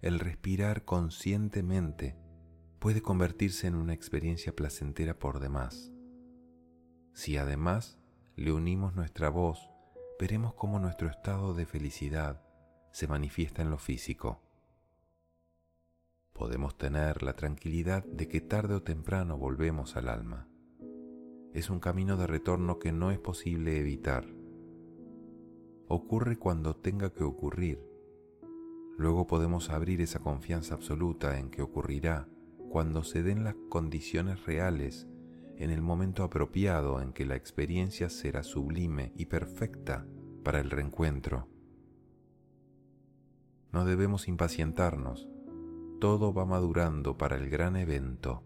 El 0.00 0.18
respirar 0.18 0.84
conscientemente 0.84 2.16
puede 2.80 3.00
convertirse 3.00 3.68
en 3.68 3.76
una 3.76 3.94
experiencia 3.94 4.54
placentera 4.56 5.18
por 5.18 5.38
demás. 5.38 5.92
Si 7.12 7.36
además 7.36 7.98
le 8.36 8.52
unimos 8.52 8.94
nuestra 8.94 9.28
voz, 9.28 9.70
veremos 10.18 10.54
cómo 10.54 10.78
nuestro 10.78 11.08
estado 11.08 11.54
de 11.54 11.66
felicidad 11.66 12.42
se 12.92 13.06
manifiesta 13.06 13.62
en 13.62 13.70
lo 13.70 13.78
físico. 13.78 14.40
Podemos 16.32 16.76
tener 16.78 17.22
la 17.22 17.34
tranquilidad 17.34 18.04
de 18.04 18.28
que 18.28 18.40
tarde 18.40 18.74
o 18.74 18.82
temprano 18.82 19.36
volvemos 19.36 19.96
al 19.96 20.08
alma 20.08 20.50
es 21.52 21.68
un 21.68 21.80
camino 21.80 22.16
de 22.16 22.26
retorno 22.26 22.78
que 22.78 22.92
no 22.92 23.10
es 23.10 23.18
posible 23.18 23.78
evitar. 23.78 24.24
Ocurre 25.88 26.36
cuando 26.36 26.76
tenga 26.76 27.12
que 27.12 27.24
ocurrir. 27.24 27.84
Luego 28.96 29.26
podemos 29.26 29.70
abrir 29.70 30.00
esa 30.00 30.20
confianza 30.20 30.74
absoluta 30.74 31.38
en 31.38 31.50
que 31.50 31.62
ocurrirá 31.62 32.28
cuando 32.68 33.02
se 33.02 33.22
den 33.22 33.42
las 33.42 33.56
condiciones 33.68 34.44
reales 34.46 35.08
en 35.60 35.70
el 35.70 35.80
momento 35.80 36.24
apropiado 36.24 37.00
en 37.00 37.12
que 37.12 37.24
la 37.24 37.36
experiencia 37.36 38.10
será 38.10 38.42
sublime 38.42 39.12
y 39.14 39.26
perfecta 39.26 40.04
para 40.42 40.60
el 40.60 40.70
reencuentro. 40.70 41.46
No 43.70 43.84
debemos 43.84 44.26
impacientarnos, 44.26 45.28
todo 46.00 46.34
va 46.34 46.44
madurando 46.44 47.16
para 47.16 47.36
el 47.36 47.48
gran 47.48 47.76
evento 47.76 48.42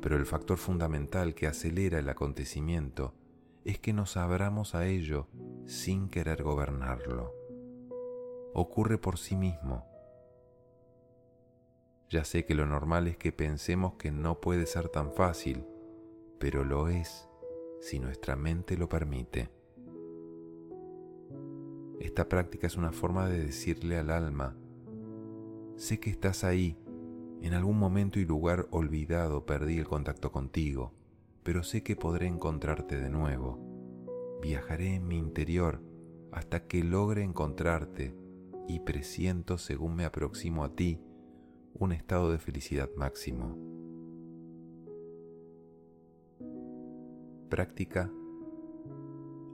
pero 0.00 0.16
el 0.16 0.26
factor 0.26 0.58
fundamental 0.58 1.34
que 1.34 1.46
acelera 1.46 1.98
el 1.98 2.08
acontecimiento 2.08 3.14
es 3.64 3.78
que 3.78 3.92
nos 3.92 4.16
abramos 4.16 4.74
a 4.74 4.86
ello 4.86 5.28
sin 5.66 6.08
querer 6.08 6.42
gobernarlo. 6.42 7.34
Ocurre 8.54 8.98
por 8.98 9.18
sí 9.18 9.36
mismo. 9.36 9.84
Ya 12.10 12.24
sé 12.24 12.46
que 12.46 12.54
lo 12.54 12.64
normal 12.64 13.06
es 13.06 13.18
que 13.18 13.32
pensemos 13.32 13.94
que 13.94 14.10
no 14.10 14.40
puede 14.40 14.64
ser 14.64 14.88
tan 14.88 15.12
fácil, 15.12 15.66
pero 16.38 16.64
lo 16.64 16.88
es 16.88 17.28
si 17.80 17.98
nuestra 17.98 18.34
mente 18.34 18.78
lo 18.78 18.88
permite. 18.88 19.50
Esta 22.00 22.28
práctica 22.28 22.66
es 22.66 22.76
una 22.76 22.92
forma 22.92 23.28
de 23.28 23.44
decirle 23.44 23.98
al 23.98 24.10
alma, 24.10 24.56
sé 25.76 26.00
que 26.00 26.08
estás 26.08 26.44
ahí 26.44 26.78
en 27.42 27.52
algún 27.52 27.78
momento 27.78 28.18
y 28.18 28.24
lugar 28.24 28.66
olvidado 28.70 29.44
perdí 29.44 29.78
el 29.78 29.86
contacto 29.86 30.32
contigo, 30.32 30.94
pero 31.42 31.62
sé 31.62 31.82
que 31.82 31.94
podré 31.94 32.26
encontrarte 32.26 32.98
de 32.98 33.10
nuevo. 33.10 33.58
Viajaré 34.40 34.94
en 34.94 35.06
mi 35.06 35.18
interior 35.18 35.82
hasta 36.32 36.66
que 36.66 36.82
logre 36.82 37.22
encontrarte 37.22 38.14
y 38.66 38.80
presiento 38.80 39.58
según 39.58 39.94
me 39.94 40.04
aproximo 40.04 40.64
a 40.64 40.74
ti 40.74 41.00
un 41.74 41.92
estado 41.92 42.30
de 42.30 42.38
felicidad 42.38 42.90
máximo. 42.96 43.56
Práctica 47.48 48.10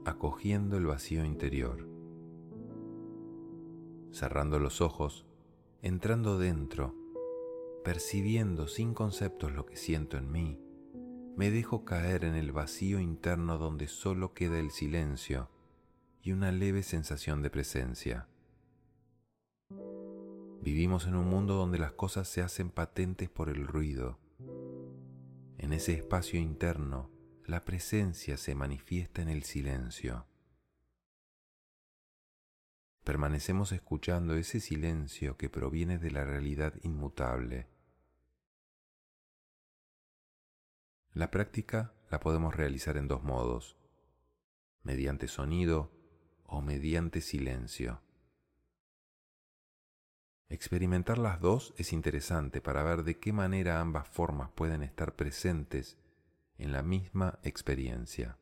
acogiendo 0.05 0.77
el 0.77 0.85
vacío 0.85 1.25
interior. 1.25 1.87
Cerrando 4.11 4.59
los 4.59 4.81
ojos, 4.81 5.25
entrando 5.81 6.37
dentro, 6.37 6.95
percibiendo 7.83 8.67
sin 8.67 8.93
conceptos 8.93 9.53
lo 9.53 9.65
que 9.65 9.75
siento 9.75 10.17
en 10.17 10.31
mí, 10.31 10.59
me 11.35 11.51
dejo 11.51 11.83
caer 11.83 12.23
en 12.23 12.35
el 12.35 12.51
vacío 12.51 12.99
interno 12.99 13.57
donde 13.57 13.87
solo 13.87 14.33
queda 14.33 14.59
el 14.59 14.71
silencio 14.71 15.49
y 16.21 16.31
una 16.31 16.51
leve 16.51 16.81
sensación 16.81 17.41
de 17.41 17.49
presencia. 17.49 18.27
Vivimos 20.65 21.07
en 21.07 21.15
un 21.15 21.29
mundo 21.29 21.53
donde 21.53 21.77
las 21.77 21.93
cosas 21.93 22.27
se 22.27 22.41
hacen 22.41 22.69
patentes 22.69 23.29
por 23.29 23.47
el 23.47 23.65
ruido. 23.65 24.19
En 25.57 25.71
ese 25.71 25.93
espacio 25.93 26.37
interno, 26.37 27.09
la 27.45 27.63
presencia 27.63 28.35
se 28.35 28.55
manifiesta 28.55 29.21
en 29.21 29.29
el 29.29 29.43
silencio. 29.43 30.25
Permanecemos 33.05 33.71
escuchando 33.71 34.35
ese 34.35 34.59
silencio 34.59 35.37
que 35.37 35.49
proviene 35.49 35.99
de 35.99 36.11
la 36.11 36.25
realidad 36.25 36.73
inmutable 36.81 37.69
La 41.15 41.31
práctica 41.31 41.93
la 42.11 42.19
podemos 42.19 42.53
realizar 42.53 42.97
en 42.97 43.07
dos 43.07 43.23
modos, 43.23 43.77
mediante 44.83 45.29
sonido 45.29 45.89
o 46.43 46.61
mediante 46.61 47.21
silencio. 47.21 48.01
Experimentar 50.49 51.17
las 51.17 51.39
dos 51.41 51.73
es 51.77 51.91
interesante 51.91 52.61
para 52.61 52.83
ver 52.83 53.03
de 53.03 53.19
qué 53.19 53.33
manera 53.33 53.79
ambas 53.79 54.07
formas 54.07 54.49
pueden 54.51 54.83
estar 54.83 55.15
presentes 55.15 55.97
en 56.57 56.71
la 56.71 56.83
misma 56.83 57.39
experiencia. 57.43 58.37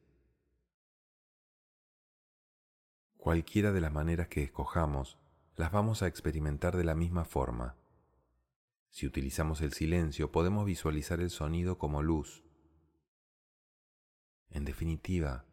Cualquiera 3.17 3.71
de 3.71 3.81
las 3.81 3.91
maneras 3.91 4.27
que 4.27 4.43
escojamos, 4.43 5.17
las 5.55 5.71
vamos 5.71 6.03
a 6.03 6.07
experimentar 6.07 6.75
de 6.75 6.83
la 6.83 6.95
misma 6.95 7.23
forma. 7.23 7.75
Si 8.89 9.07
utilizamos 9.07 9.61
el 9.61 9.73
silencio, 9.73 10.31
podemos 10.31 10.65
visualizar 10.65 11.21
el 11.21 11.29
sonido 11.29 11.77
como 11.77 12.03
luz, 12.03 12.43
en 14.53 14.65
definitiva, 14.65 15.45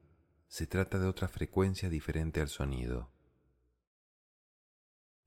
se 0.47 0.67
trata 0.67 0.99
de 0.99 1.07
otra 1.07 1.27
frecuencia 1.27 1.89
diferente 1.89 2.43
al 2.43 2.49
sonido. 2.49 3.09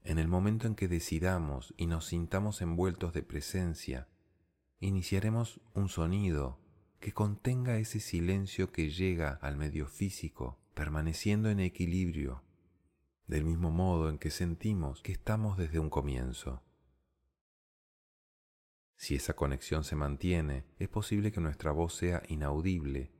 En 0.04 0.20
el 0.20 0.28
momento 0.28 0.68
en 0.68 0.76
que 0.76 0.90
decidamos 0.90 1.74
y 1.78 1.88
nos 1.88 2.08
sintamos 2.08 2.62
envueltos 2.62 3.14
de 3.14 3.24
presencia, 3.24 4.10
iniciaremos 4.80 5.62
un 5.74 5.88
sonido 5.88 6.60
que 7.00 7.14
contenga 7.14 7.78
ese 7.78 8.00
silencio 8.02 8.72
que 8.72 8.90
llega 8.90 9.40
al 9.42 9.56
medio 9.56 9.88
físico, 9.88 10.60
permaneciendo 10.74 11.50
en 11.50 11.62
equilibrio, 11.62 12.44
del 13.28 13.46
mismo 13.46 13.72
modo 13.72 14.10
en 14.10 14.18
que 14.18 14.30
sentimos 14.30 15.02
que 15.02 15.14
estamos 15.14 15.58
desde 15.58 15.80
un 15.80 15.90
comienzo. 15.90 16.64
Si 18.98 19.16
esa 19.16 19.36
conexión 19.36 19.86
se 19.86 19.96
mantiene, 19.96 20.66
es 20.80 20.90
posible 20.90 21.32
que 21.32 21.42
nuestra 21.42 21.72
voz 21.72 21.94
sea 21.96 22.24
inaudible 22.28 23.12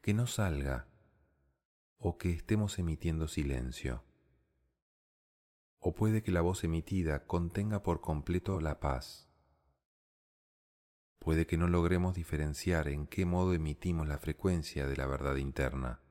que 0.00 0.14
no 0.14 0.26
salga 0.26 0.88
o 1.98 2.16
que 2.16 2.30
estemos 2.30 2.78
emitiendo 2.78 3.26
silencio. 3.26 4.04
O 5.88 5.94
puede 5.94 6.22
que 6.22 6.32
la 6.32 6.42
voz 6.42 6.64
emitida 6.64 7.24
contenga 7.24 7.82
por 7.82 8.02
completo 8.02 8.60
la 8.60 8.78
paz. 8.78 9.26
Puede 11.18 11.46
que 11.46 11.56
no 11.56 11.66
logremos 11.66 12.14
diferenciar 12.14 12.88
en 12.88 13.06
qué 13.06 13.24
modo 13.24 13.54
emitimos 13.54 14.06
la 14.06 14.18
frecuencia 14.18 14.86
de 14.86 14.96
la 14.98 15.06
verdad 15.06 15.36
interna. 15.36 16.02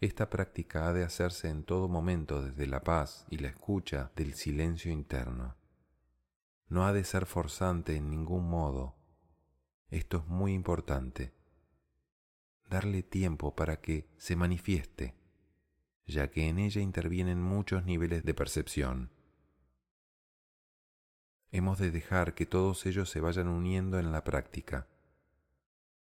Esta 0.00 0.30
práctica 0.30 0.88
ha 0.88 0.94
de 0.94 1.04
hacerse 1.04 1.50
en 1.50 1.64
todo 1.64 1.86
momento 1.86 2.40
desde 2.40 2.66
la 2.66 2.82
paz 2.82 3.26
y 3.28 3.36
la 3.36 3.48
escucha 3.48 4.10
del 4.16 4.32
silencio 4.32 4.90
interno. 4.90 5.54
No 6.68 6.86
ha 6.86 6.94
de 6.94 7.04
ser 7.04 7.26
forzante 7.26 7.94
en 7.94 8.08
ningún 8.08 8.48
modo. 8.48 8.96
Esto 9.90 10.16
es 10.16 10.26
muy 10.28 10.54
importante. 10.54 11.34
Darle 12.70 13.02
tiempo 13.02 13.54
para 13.54 13.82
que 13.82 14.08
se 14.16 14.34
manifieste 14.34 15.23
ya 16.06 16.30
que 16.30 16.48
en 16.48 16.58
ella 16.58 16.80
intervienen 16.80 17.40
muchos 17.42 17.84
niveles 17.84 18.24
de 18.24 18.34
percepción. 18.34 19.10
Hemos 21.50 21.78
de 21.78 21.90
dejar 21.90 22.34
que 22.34 22.46
todos 22.46 22.84
ellos 22.86 23.08
se 23.08 23.20
vayan 23.20 23.48
uniendo 23.48 23.98
en 23.98 24.12
la 24.12 24.24
práctica, 24.24 24.88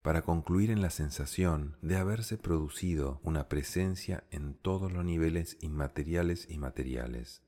para 0.02 0.22
concluir 0.22 0.70
en 0.70 0.82
la 0.82 0.90
sensación 0.90 1.78
de 1.80 1.96
haberse 1.96 2.36
producido 2.36 3.20
una 3.22 3.48
presencia 3.48 4.24
en 4.30 4.54
todos 4.54 4.92
los 4.92 5.04
niveles 5.04 5.56
inmateriales 5.60 6.46
y 6.50 6.58
materiales. 6.58 7.42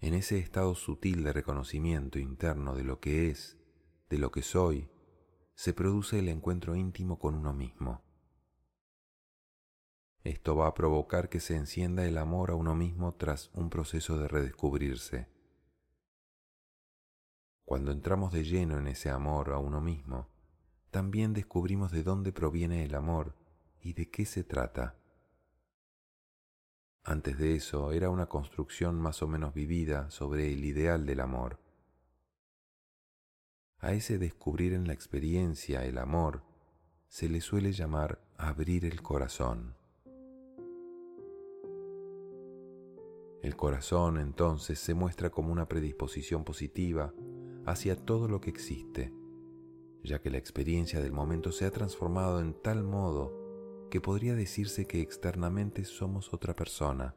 En 0.00 0.12
ese 0.14 0.38
estado 0.38 0.74
sutil 0.74 1.22
de 1.22 1.32
reconocimiento 1.32 2.18
interno 2.18 2.74
de 2.74 2.84
lo 2.84 3.00
que 3.00 3.30
es, 3.30 3.56
de 4.10 4.18
lo 4.18 4.30
que 4.30 4.42
soy, 4.42 4.88
se 5.54 5.72
produce 5.72 6.18
el 6.18 6.28
encuentro 6.28 6.76
íntimo 6.76 7.18
con 7.18 7.34
uno 7.34 7.52
mismo. 7.52 8.05
Esto 10.26 10.56
va 10.56 10.66
a 10.66 10.74
provocar 10.74 11.28
que 11.28 11.38
se 11.38 11.54
encienda 11.54 12.04
el 12.04 12.18
amor 12.18 12.50
a 12.50 12.56
uno 12.56 12.74
mismo 12.74 13.14
tras 13.14 13.48
un 13.54 13.70
proceso 13.70 14.18
de 14.18 14.26
redescubrirse. 14.26 15.28
Cuando 17.64 17.92
entramos 17.92 18.32
de 18.32 18.42
lleno 18.42 18.76
en 18.76 18.88
ese 18.88 19.08
amor 19.08 19.52
a 19.52 19.58
uno 19.58 19.80
mismo, 19.80 20.28
también 20.90 21.32
descubrimos 21.32 21.92
de 21.92 22.02
dónde 22.02 22.32
proviene 22.32 22.84
el 22.84 22.96
amor 22.96 23.36
y 23.80 23.92
de 23.92 24.10
qué 24.10 24.26
se 24.26 24.42
trata. 24.42 24.96
Antes 27.04 27.38
de 27.38 27.54
eso 27.54 27.92
era 27.92 28.10
una 28.10 28.26
construcción 28.26 29.00
más 29.00 29.22
o 29.22 29.28
menos 29.28 29.54
vivida 29.54 30.10
sobre 30.10 30.52
el 30.52 30.64
ideal 30.64 31.06
del 31.06 31.20
amor. 31.20 31.60
A 33.78 33.92
ese 33.92 34.18
descubrir 34.18 34.72
en 34.72 34.88
la 34.88 34.92
experiencia 34.92 35.84
el 35.84 35.98
amor 35.98 36.42
se 37.06 37.28
le 37.28 37.40
suele 37.40 37.70
llamar 37.70 38.20
abrir 38.36 38.84
el 38.84 39.02
corazón. 39.02 39.85
El 43.42 43.56
corazón 43.56 44.18
entonces 44.18 44.78
se 44.78 44.94
muestra 44.94 45.30
como 45.30 45.52
una 45.52 45.68
predisposición 45.68 46.44
positiva 46.44 47.12
hacia 47.64 47.96
todo 47.96 48.28
lo 48.28 48.40
que 48.40 48.50
existe, 48.50 49.12
ya 50.02 50.20
que 50.20 50.30
la 50.30 50.38
experiencia 50.38 51.00
del 51.00 51.12
momento 51.12 51.52
se 51.52 51.64
ha 51.64 51.70
transformado 51.70 52.40
en 52.40 52.54
tal 52.54 52.82
modo 52.82 53.46
que 53.90 54.00
podría 54.00 54.34
decirse 54.34 54.86
que 54.86 55.00
externamente 55.00 55.84
somos 55.84 56.32
otra 56.32 56.54
persona. 56.54 57.14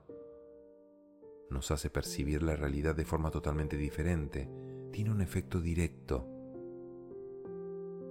Nos 1.49 1.71
hace 1.71 1.89
percibir 1.89 2.43
la 2.43 2.55
realidad 2.55 2.95
de 2.95 3.05
forma 3.05 3.31
totalmente 3.31 3.77
diferente, 3.77 4.49
tiene 4.91 5.11
un 5.11 5.21
efecto 5.21 5.61
directo. 5.61 6.27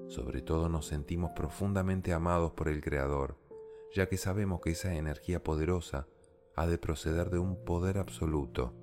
Sobre 0.09 0.43
todo 0.43 0.69
nos 0.69 0.87
sentimos 0.87 1.33
profundamente 1.33 2.13
amados 2.13 2.53
por 2.53 2.69
el 2.69 2.81
Creador, 2.81 3.37
ya 3.95 4.09
que 4.09 4.17
sabemos 4.17 4.61
que 4.61 4.71
esa 4.71 4.95
energía 4.95 5.43
poderosa 5.43 6.09
ha 6.59 6.67
de 6.67 6.77
proceder 6.77 7.31
de 7.31 7.39
un 7.39 7.55
poder 7.65 7.99
absoluto. 7.99 8.75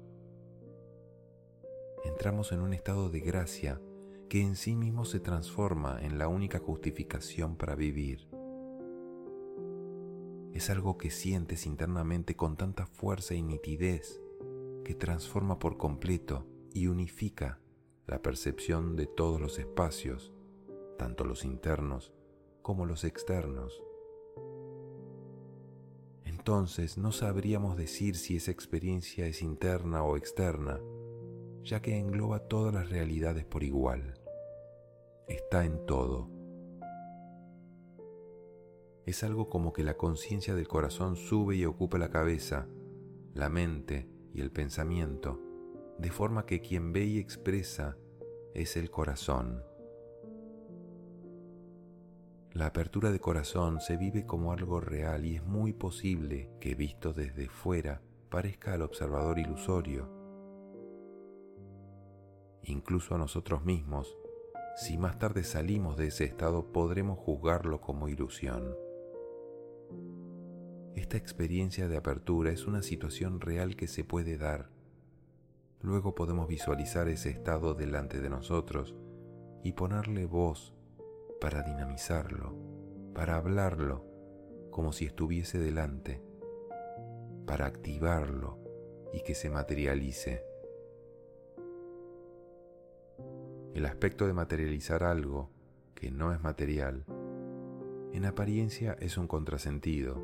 Entramos 2.05 2.53
en 2.53 2.61
un 2.61 2.73
estado 2.73 3.09
de 3.09 3.19
gracia 3.19 3.81
que 4.29 4.41
en 4.41 4.55
sí 4.55 4.77
mismo 4.77 5.03
se 5.03 5.19
transforma 5.19 5.99
en 6.01 6.17
la 6.17 6.29
única 6.29 6.59
justificación 6.59 7.57
para 7.57 7.75
vivir. 7.75 8.29
Es 10.53 10.69
algo 10.69 10.97
que 10.97 11.09
sientes 11.09 11.65
internamente 11.65 12.37
con 12.37 12.55
tanta 12.55 12.85
fuerza 12.85 13.33
y 13.33 13.41
nitidez 13.41 14.21
que 14.85 14.95
transforma 14.95 15.59
por 15.59 15.75
completo 15.75 16.47
y 16.73 16.87
unifica 16.87 17.59
la 18.07 18.21
percepción 18.21 18.95
de 18.95 19.05
todos 19.05 19.41
los 19.41 19.59
espacios, 19.59 20.31
tanto 20.97 21.25
los 21.25 21.43
internos 21.43 22.13
como 22.61 22.85
los 22.85 23.03
externos 23.03 23.83
entonces 26.45 26.99
no 26.99 27.11
sabríamos 27.11 27.75
decir 27.75 28.15
si 28.15 28.35
esa 28.35 28.51
experiencia 28.51 29.25
es 29.25 29.41
interna 29.41 30.03
o 30.03 30.15
externa, 30.15 30.79
ya 31.63 31.81
que 31.81 31.97
engloba 31.97 32.47
todas 32.47 32.71
las 32.71 32.91
realidades 32.91 33.45
por 33.45 33.63
igual. 33.63 34.13
Está 35.27 35.65
en 35.65 35.83
todo. 35.87 36.29
Es 39.07 39.23
algo 39.23 39.49
como 39.49 39.73
que 39.73 39.83
la 39.83 39.97
conciencia 39.97 40.53
del 40.53 40.67
corazón 40.67 41.15
sube 41.15 41.55
y 41.55 41.65
ocupa 41.65 41.97
la 41.97 42.11
cabeza, 42.11 42.67
la 43.33 43.49
mente 43.49 44.07
y 44.31 44.41
el 44.41 44.51
pensamiento, 44.51 45.41
de 45.97 46.11
forma 46.11 46.45
que 46.45 46.61
quien 46.61 46.93
ve 46.93 47.05
y 47.05 47.17
expresa 47.17 47.97
es 48.53 48.77
el 48.77 48.91
corazón. 48.91 49.63
La 52.55 52.67
apertura 52.67 53.11
de 53.11 53.19
corazón 53.19 53.81
se 53.81 53.97
vive 53.97 54.25
como 54.25 54.53
algo 54.53 54.79
real 54.79 55.25
y 55.25 55.35
es 55.35 55.43
muy 55.43 55.73
posible 55.73 56.49
que 56.61 56.73
visto 56.73 57.11
desde 57.11 57.49
fuera 57.49 58.01
parezca 58.29 58.71
al 58.71 58.81
observador 58.81 59.39
ilusorio. 59.39 60.09
Incluso 62.63 63.13
a 63.13 63.17
nosotros 63.17 63.65
mismos, 63.65 64.15
si 64.77 64.97
más 64.97 65.19
tarde 65.19 65.43
salimos 65.43 65.97
de 65.97 66.07
ese 66.07 66.23
estado, 66.23 66.71
podremos 66.71 67.19
juzgarlo 67.19 67.81
como 67.81 68.07
ilusión. 68.07 68.73
Esta 70.95 71.17
experiencia 71.17 71.89
de 71.89 71.97
apertura 71.97 72.51
es 72.51 72.67
una 72.67 72.83
situación 72.83 73.41
real 73.41 73.75
que 73.75 73.89
se 73.89 74.05
puede 74.05 74.37
dar. 74.37 74.69
Luego 75.81 76.15
podemos 76.15 76.47
visualizar 76.47 77.09
ese 77.09 77.31
estado 77.31 77.73
delante 77.73 78.21
de 78.21 78.29
nosotros 78.29 78.95
y 79.61 79.73
ponerle 79.73 80.25
voz 80.25 80.74
para 81.39 81.61
dinamizarlo, 81.63 82.55
para 83.13 83.35
hablarlo 83.35 84.05
como 84.71 84.91
si 84.91 85.05
estuviese 85.05 85.59
delante, 85.59 86.21
para 87.45 87.65
activarlo 87.65 88.59
y 89.13 89.21
que 89.21 89.35
se 89.35 89.49
materialice. 89.49 90.43
El 93.73 93.85
aspecto 93.85 94.27
de 94.27 94.33
materializar 94.33 95.03
algo 95.03 95.49
que 95.93 96.11
no 96.11 96.33
es 96.33 96.41
material, 96.41 97.05
en 98.11 98.25
apariencia 98.25 98.95
es 98.99 99.17
un 99.17 99.27
contrasentido. 99.27 100.21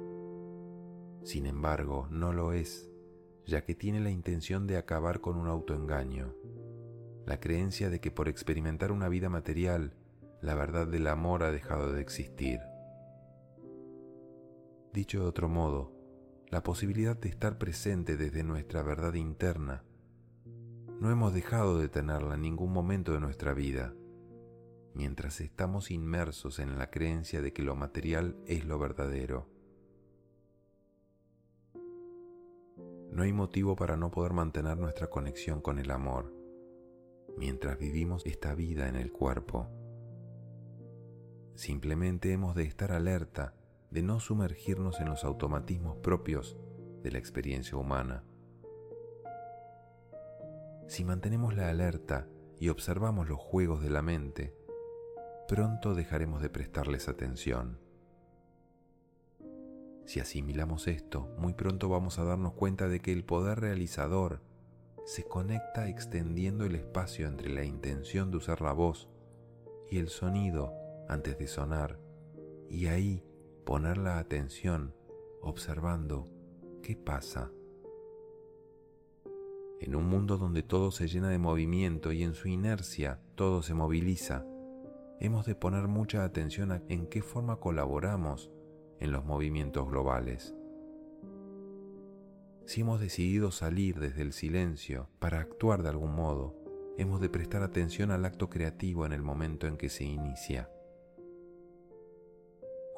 Sin 1.24 1.46
embargo, 1.46 2.08
no 2.10 2.34
lo 2.34 2.54
es, 2.54 2.90
ya 3.46 3.64
que 3.64 3.76
tiene 3.76 4.00
la 4.00 4.10
intención 4.10 4.68
de 4.68 4.78
acabar 4.78 5.22
con 5.22 5.38
un 5.38 5.48
autoengaño, 5.48 6.34
la 7.26 7.40
creencia 7.40 7.90
de 7.90 8.00
que 8.00 8.12
por 8.12 8.28
experimentar 8.28 8.92
una 8.92 9.10
vida 9.10 9.30
material 9.30 9.94
la 10.42 10.56
verdad 10.56 10.88
del 10.88 11.08
amor 11.08 11.44
ha 11.44 11.52
dejado 11.52 11.94
de 11.94 12.02
existir. 12.02 12.60
Dicho 14.92 15.22
de 15.22 15.28
otro 15.28 15.48
modo, 15.48 15.94
la 16.50 16.64
posibilidad 16.64 17.16
de 17.16 17.30
estar 17.30 17.58
presente 17.58 18.18
desde 18.18 18.44
nuestra 18.44 18.82
verdad 18.82 19.14
interna, 19.14 19.84
no 21.00 21.10
hemos 21.10 21.34
dejado 21.34 21.80
de 21.80 21.90
tenerla 21.90 22.36
en 22.36 22.42
ningún 22.42 22.74
momento 22.74 23.14
de 23.14 23.20
nuestra 23.20 23.54
vida, 23.54 23.94
mientras 24.94 25.42
estamos 25.42 25.90
inmersos 25.92 26.60
en 26.60 26.78
la 26.78 26.90
creencia 26.90 27.42
de 27.42 27.54
que 27.54 27.64
lo 27.64 27.76
material 27.76 28.36
es 28.46 28.66
lo 28.66 28.78
verdadero. 28.78 29.48
No 33.12 33.24
hay 33.24 33.34
motivo 33.34 33.76
para 33.76 33.98
no 33.98 34.12
poder 34.12 34.34
mantener 34.34 34.78
nuestra 34.78 35.08
conexión 35.08 35.62
con 35.62 35.80
el 35.80 35.92
amor, 35.92 36.34
mientras 37.38 37.78
vivimos 37.78 38.26
esta 38.26 38.54
vida 38.56 38.88
en 38.88 38.96
el 38.96 39.12
cuerpo. 39.12 39.81
Simplemente 41.62 42.34
hemos 42.34 42.56
de 42.56 42.64
estar 42.64 42.92
alerta 42.92 43.54
de 43.92 44.02
no 44.02 44.20
sumergirnos 44.20 45.00
en 45.00 45.10
los 45.10 45.24
automatismos 45.24 45.96
propios 45.98 46.58
de 47.04 47.12
la 47.12 47.20
experiencia 47.20 47.78
humana. 47.78 48.24
Si 50.88 51.06
mantenemos 51.06 51.54
la 51.54 51.70
alerta 51.70 52.28
y 52.60 52.70
observamos 52.70 53.30
los 53.30 53.38
juegos 53.38 53.84
de 53.84 53.92
la 53.92 54.02
mente, 54.02 54.56
pronto 55.48 55.94
dejaremos 55.94 56.42
de 56.42 56.50
prestarles 56.50 57.08
atención. 57.08 57.78
Si 60.06 60.20
asimilamos 60.20 60.88
esto, 60.88 61.32
muy 61.38 61.54
pronto 61.54 61.90
vamos 61.90 62.18
a 62.18 62.24
darnos 62.24 62.54
cuenta 62.54 62.88
de 62.88 63.02
que 63.02 63.14
el 63.14 63.24
poder 63.24 63.60
realizador 63.60 64.42
se 65.06 65.26
conecta 65.26 65.90
extendiendo 65.90 66.66
el 66.66 66.74
espacio 66.74 67.28
entre 67.28 67.50
la 67.50 67.64
intención 67.64 68.32
de 68.32 68.38
usar 68.38 68.62
la 68.62 68.74
voz 68.74 69.10
y 69.92 70.00
el 70.00 70.10
sonido 70.10 70.81
antes 71.12 71.38
de 71.38 71.48
sonar 71.48 72.00
y 72.70 72.88
ahí 72.88 73.24
poner 73.66 73.98
la 73.98 74.18
atención 74.18 74.96
observando 75.42 76.30
¿qué 76.82 76.96
pasa? 76.96 77.52
En 79.82 79.96
un 79.96 80.06
mundo 80.06 80.38
donde 80.38 80.64
todo 80.64 80.92
se 80.92 81.08
llena 81.08 81.30
de 81.30 81.38
movimiento 81.38 82.14
y 82.14 82.24
en 82.24 82.34
su 82.34 82.48
inercia 82.48 83.20
todo 83.36 83.62
se 83.62 83.74
moviliza, 83.74 84.46
hemos 85.20 85.46
de 85.46 85.54
poner 85.54 85.88
mucha 85.90 86.24
atención 86.24 86.72
a 86.72 86.82
en 86.88 87.08
qué 87.08 87.22
forma 87.22 87.58
colaboramos 87.58 88.50
en 89.00 89.12
los 89.12 89.26
movimientos 89.26 89.90
globales. 89.90 90.56
Si 92.66 92.82
hemos 92.82 93.02
decidido 93.02 93.52
salir 93.52 94.00
desde 94.00 94.22
el 94.22 94.32
silencio 94.32 95.10
para 95.20 95.42
actuar 95.42 95.84
de 95.84 95.90
algún 95.90 96.16
modo, 96.16 96.56
hemos 96.98 97.20
de 97.20 97.30
prestar 97.30 97.64
atención 97.64 98.12
al 98.12 98.24
acto 98.24 98.50
creativo 98.50 99.06
en 99.06 99.12
el 99.12 99.24
momento 99.24 99.68
en 99.68 99.76
que 99.76 99.90
se 99.90 100.06
inicia. 100.06 100.71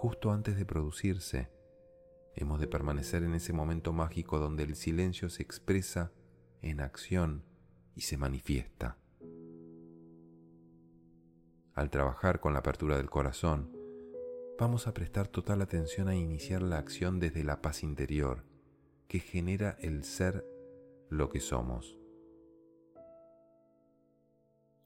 Justo 0.03 0.31
antes 0.31 0.57
de 0.57 0.65
producirse, 0.65 1.49
hemos 2.35 2.59
de 2.59 2.67
permanecer 2.67 3.23
en 3.23 3.35
ese 3.35 3.53
momento 3.53 3.93
mágico 3.93 4.37
donde 4.37 4.63
el 4.63 4.75
silencio 4.75 5.29
se 5.29 5.43
expresa 5.43 6.11
en 6.61 6.81
acción 6.81 7.45
y 7.95 8.01
se 8.01 8.17
manifiesta. 8.17 8.97
Al 11.73 11.89
trabajar 11.89 12.41
con 12.41 12.51
la 12.51 12.59
apertura 12.59 12.97
del 12.97 13.09
corazón, 13.09 13.71
vamos 14.59 14.87
a 14.87 14.93
prestar 14.93 15.29
total 15.29 15.61
atención 15.61 16.09
a 16.09 16.15
iniciar 16.17 16.61
la 16.63 16.79
acción 16.79 17.21
desde 17.21 17.45
la 17.45 17.61
paz 17.61 17.81
interior 17.81 18.43
que 19.07 19.21
genera 19.21 19.77
el 19.79 20.03
ser 20.03 20.45
lo 21.07 21.29
que 21.29 21.39
somos. 21.39 22.02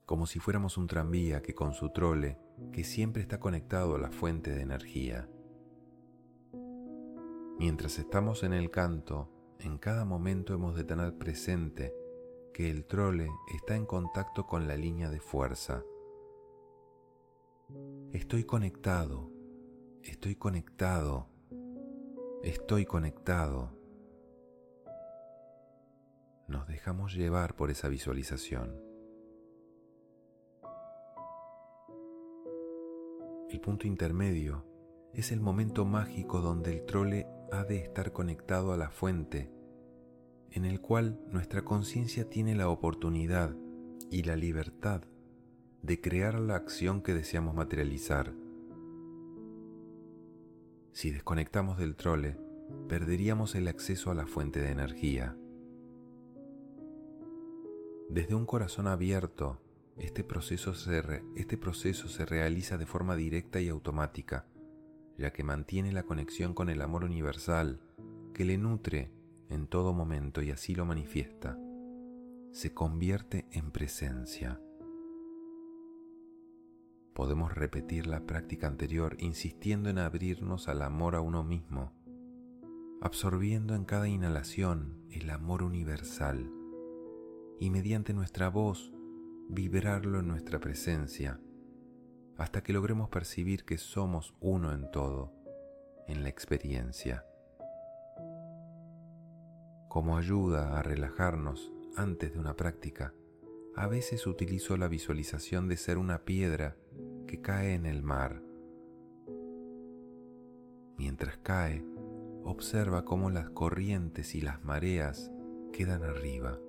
Como 0.08 0.26
si 0.26 0.40
fuéramos 0.40 0.78
un 0.78 0.88
tranvía 0.88 1.42
que 1.42 1.54
con 1.54 1.74
su 1.74 1.90
trole, 1.90 2.40
que 2.72 2.86
siempre 2.86 3.22
está 3.22 3.42
conectado 3.42 3.96
a 3.96 4.00
la 4.00 4.10
fuente 4.10 4.52
de 4.52 4.62
energía. 4.62 5.30
Mientras 7.60 8.00
estamos 8.00 8.44
en 8.44 8.54
el 8.54 8.72
canto, 8.72 9.30
en 9.60 9.78
cada 9.78 10.06
momento 10.06 10.54
hemos 10.54 10.78
de 10.78 10.86
tener 10.86 11.18
presente 11.18 11.94
que 12.54 12.70
el 12.70 12.86
trole 12.86 13.30
está 13.54 13.76
en 13.76 13.86
contacto 13.86 14.48
con 14.48 14.66
la 14.66 14.78
línea 14.78 15.10
de 15.10 15.20
fuerza. 15.20 15.84
Estoy 18.14 18.46
conectado, 18.46 19.30
estoy 20.04 20.38
conectado, 20.38 21.28
estoy 22.44 22.86
conectado. 22.86 23.74
Nos 26.48 26.66
dejamos 26.66 27.14
llevar 27.14 27.58
por 27.58 27.72
esa 27.72 27.90
visualización. 27.90 28.87
El 33.50 33.62
punto 33.62 33.88
intermedio 33.88 34.66
es 35.14 35.32
el 35.32 35.40
momento 35.40 35.86
mágico 35.86 36.42
donde 36.42 36.74
el 36.74 36.86
trole 36.86 37.28
ha 37.54 37.64
de 37.64 37.78
estar 37.78 38.12
conectado 38.12 38.74
a 38.74 38.78
la 38.78 38.90
fuente, 38.90 39.50
en 40.52 40.66
el 40.66 40.82
cual 40.82 41.22
nuestra 41.32 41.64
conciencia 41.64 42.30
tiene 42.30 42.56
la 42.56 42.68
oportunidad 42.68 43.56
y 44.12 44.24
la 44.24 44.36
libertad 44.36 45.04
de 45.82 46.02
crear 46.02 46.38
la 46.40 46.56
acción 46.56 47.02
que 47.02 47.14
deseamos 47.14 47.56
materializar. 47.56 48.34
Si 50.92 51.12
desconectamos 51.12 51.78
del 51.78 51.96
trole, 51.96 52.38
perderíamos 52.90 53.56
el 53.56 53.70
acceso 53.70 54.12
a 54.12 54.14
la 54.14 54.28
fuente 54.28 54.60
de 54.60 54.72
energía. 54.72 55.38
Desde 58.10 58.36
un 58.36 58.46
corazón 58.46 58.88
abierto, 58.88 59.62
este 59.98 60.24
proceso, 60.24 60.74
se 60.74 61.02
este 61.36 61.58
proceso 61.58 62.08
se 62.08 62.26
realiza 62.26 62.78
de 62.78 62.86
forma 62.86 63.16
directa 63.16 63.60
y 63.60 63.70
automática 63.70 64.46
ya 65.18 65.34
que 65.34 65.44
mantiene 65.44 65.92
la 65.92 66.04
conexión 66.04 66.54
con 66.54 66.70
el 66.70 66.82
amor 66.82 67.04
universal 67.04 67.82
que 68.34 68.46
le 68.46 68.58
nutre 68.58 69.12
en 69.50 69.68
todo 69.68 69.94
momento 69.94 70.42
y 70.42 70.52
así 70.52 70.76
lo 70.76 70.86
manifiesta. 70.86 71.58
Se 72.52 72.74
convierte 72.74 73.48
en 73.52 73.72
presencia. 73.72 74.62
Podemos 77.14 77.54
repetir 77.56 78.06
la 78.06 78.26
práctica 78.26 78.68
anterior 78.68 79.18
insistiendo 79.20 79.90
en 79.90 79.98
abrirnos 79.98 80.68
al 80.68 80.84
amor 80.84 81.16
a 81.16 81.22
uno 81.22 81.44
mismo, 81.44 81.94
absorbiendo 83.02 83.74
en 83.74 83.86
cada 83.86 84.08
inhalación 84.08 85.02
el 85.10 85.30
amor 85.32 85.64
universal 85.64 86.52
y 87.60 87.72
mediante 87.72 88.14
nuestra 88.14 88.50
voz 88.50 88.94
vibrarlo 89.50 90.20
en 90.20 90.28
nuestra 90.28 90.60
presencia 90.60 91.40
hasta 92.38 92.62
que 92.62 92.74
logremos 92.74 93.10
percibir 93.10 93.66
que 93.66 93.78
somos 93.78 94.36
uno 94.40 94.72
en 94.72 94.92
todo, 94.92 95.34
en 96.08 96.24
la 96.24 96.30
experiencia. 96.30 97.26
Como 99.90 100.18
ayuda 100.18 100.78
a 100.78 100.84
relajarnos 100.84 101.74
antes 101.96 102.34
de 102.34 102.40
una 102.40 102.56
práctica, 102.56 103.14
a 103.76 103.88
veces 103.88 104.28
utilizo 104.28 104.78
la 104.78 104.88
visualización 104.88 105.68
de 105.68 105.78
ser 105.78 105.98
una 105.98 106.26
piedra 106.26 106.78
que 107.26 107.42
cae 107.42 107.74
en 107.74 107.86
el 107.86 108.04
mar. 108.04 108.42
Mientras 110.98 111.38
cae, 111.38 111.84
observa 112.44 113.06
cómo 113.06 113.30
las 113.30 113.50
corrientes 113.50 114.36
y 114.36 114.42
las 114.42 114.64
mareas 114.64 115.32
quedan 115.74 116.04
arriba. 116.04 116.60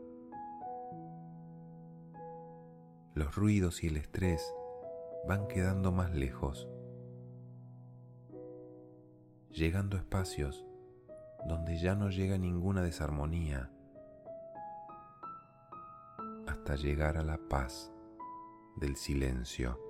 Los 3.18 3.34
ruidos 3.34 3.82
y 3.82 3.88
el 3.88 3.96
estrés 3.96 4.54
van 5.26 5.48
quedando 5.48 5.90
más 5.90 6.14
lejos, 6.14 6.68
llegando 9.50 9.96
a 9.96 9.98
espacios 9.98 10.64
donde 11.48 11.78
ya 11.78 11.96
no 11.96 12.10
llega 12.10 12.38
ninguna 12.38 12.80
desarmonía, 12.80 13.72
hasta 16.46 16.76
llegar 16.76 17.16
a 17.16 17.24
la 17.24 17.38
paz 17.38 17.90
del 18.76 18.94
silencio. 18.94 19.87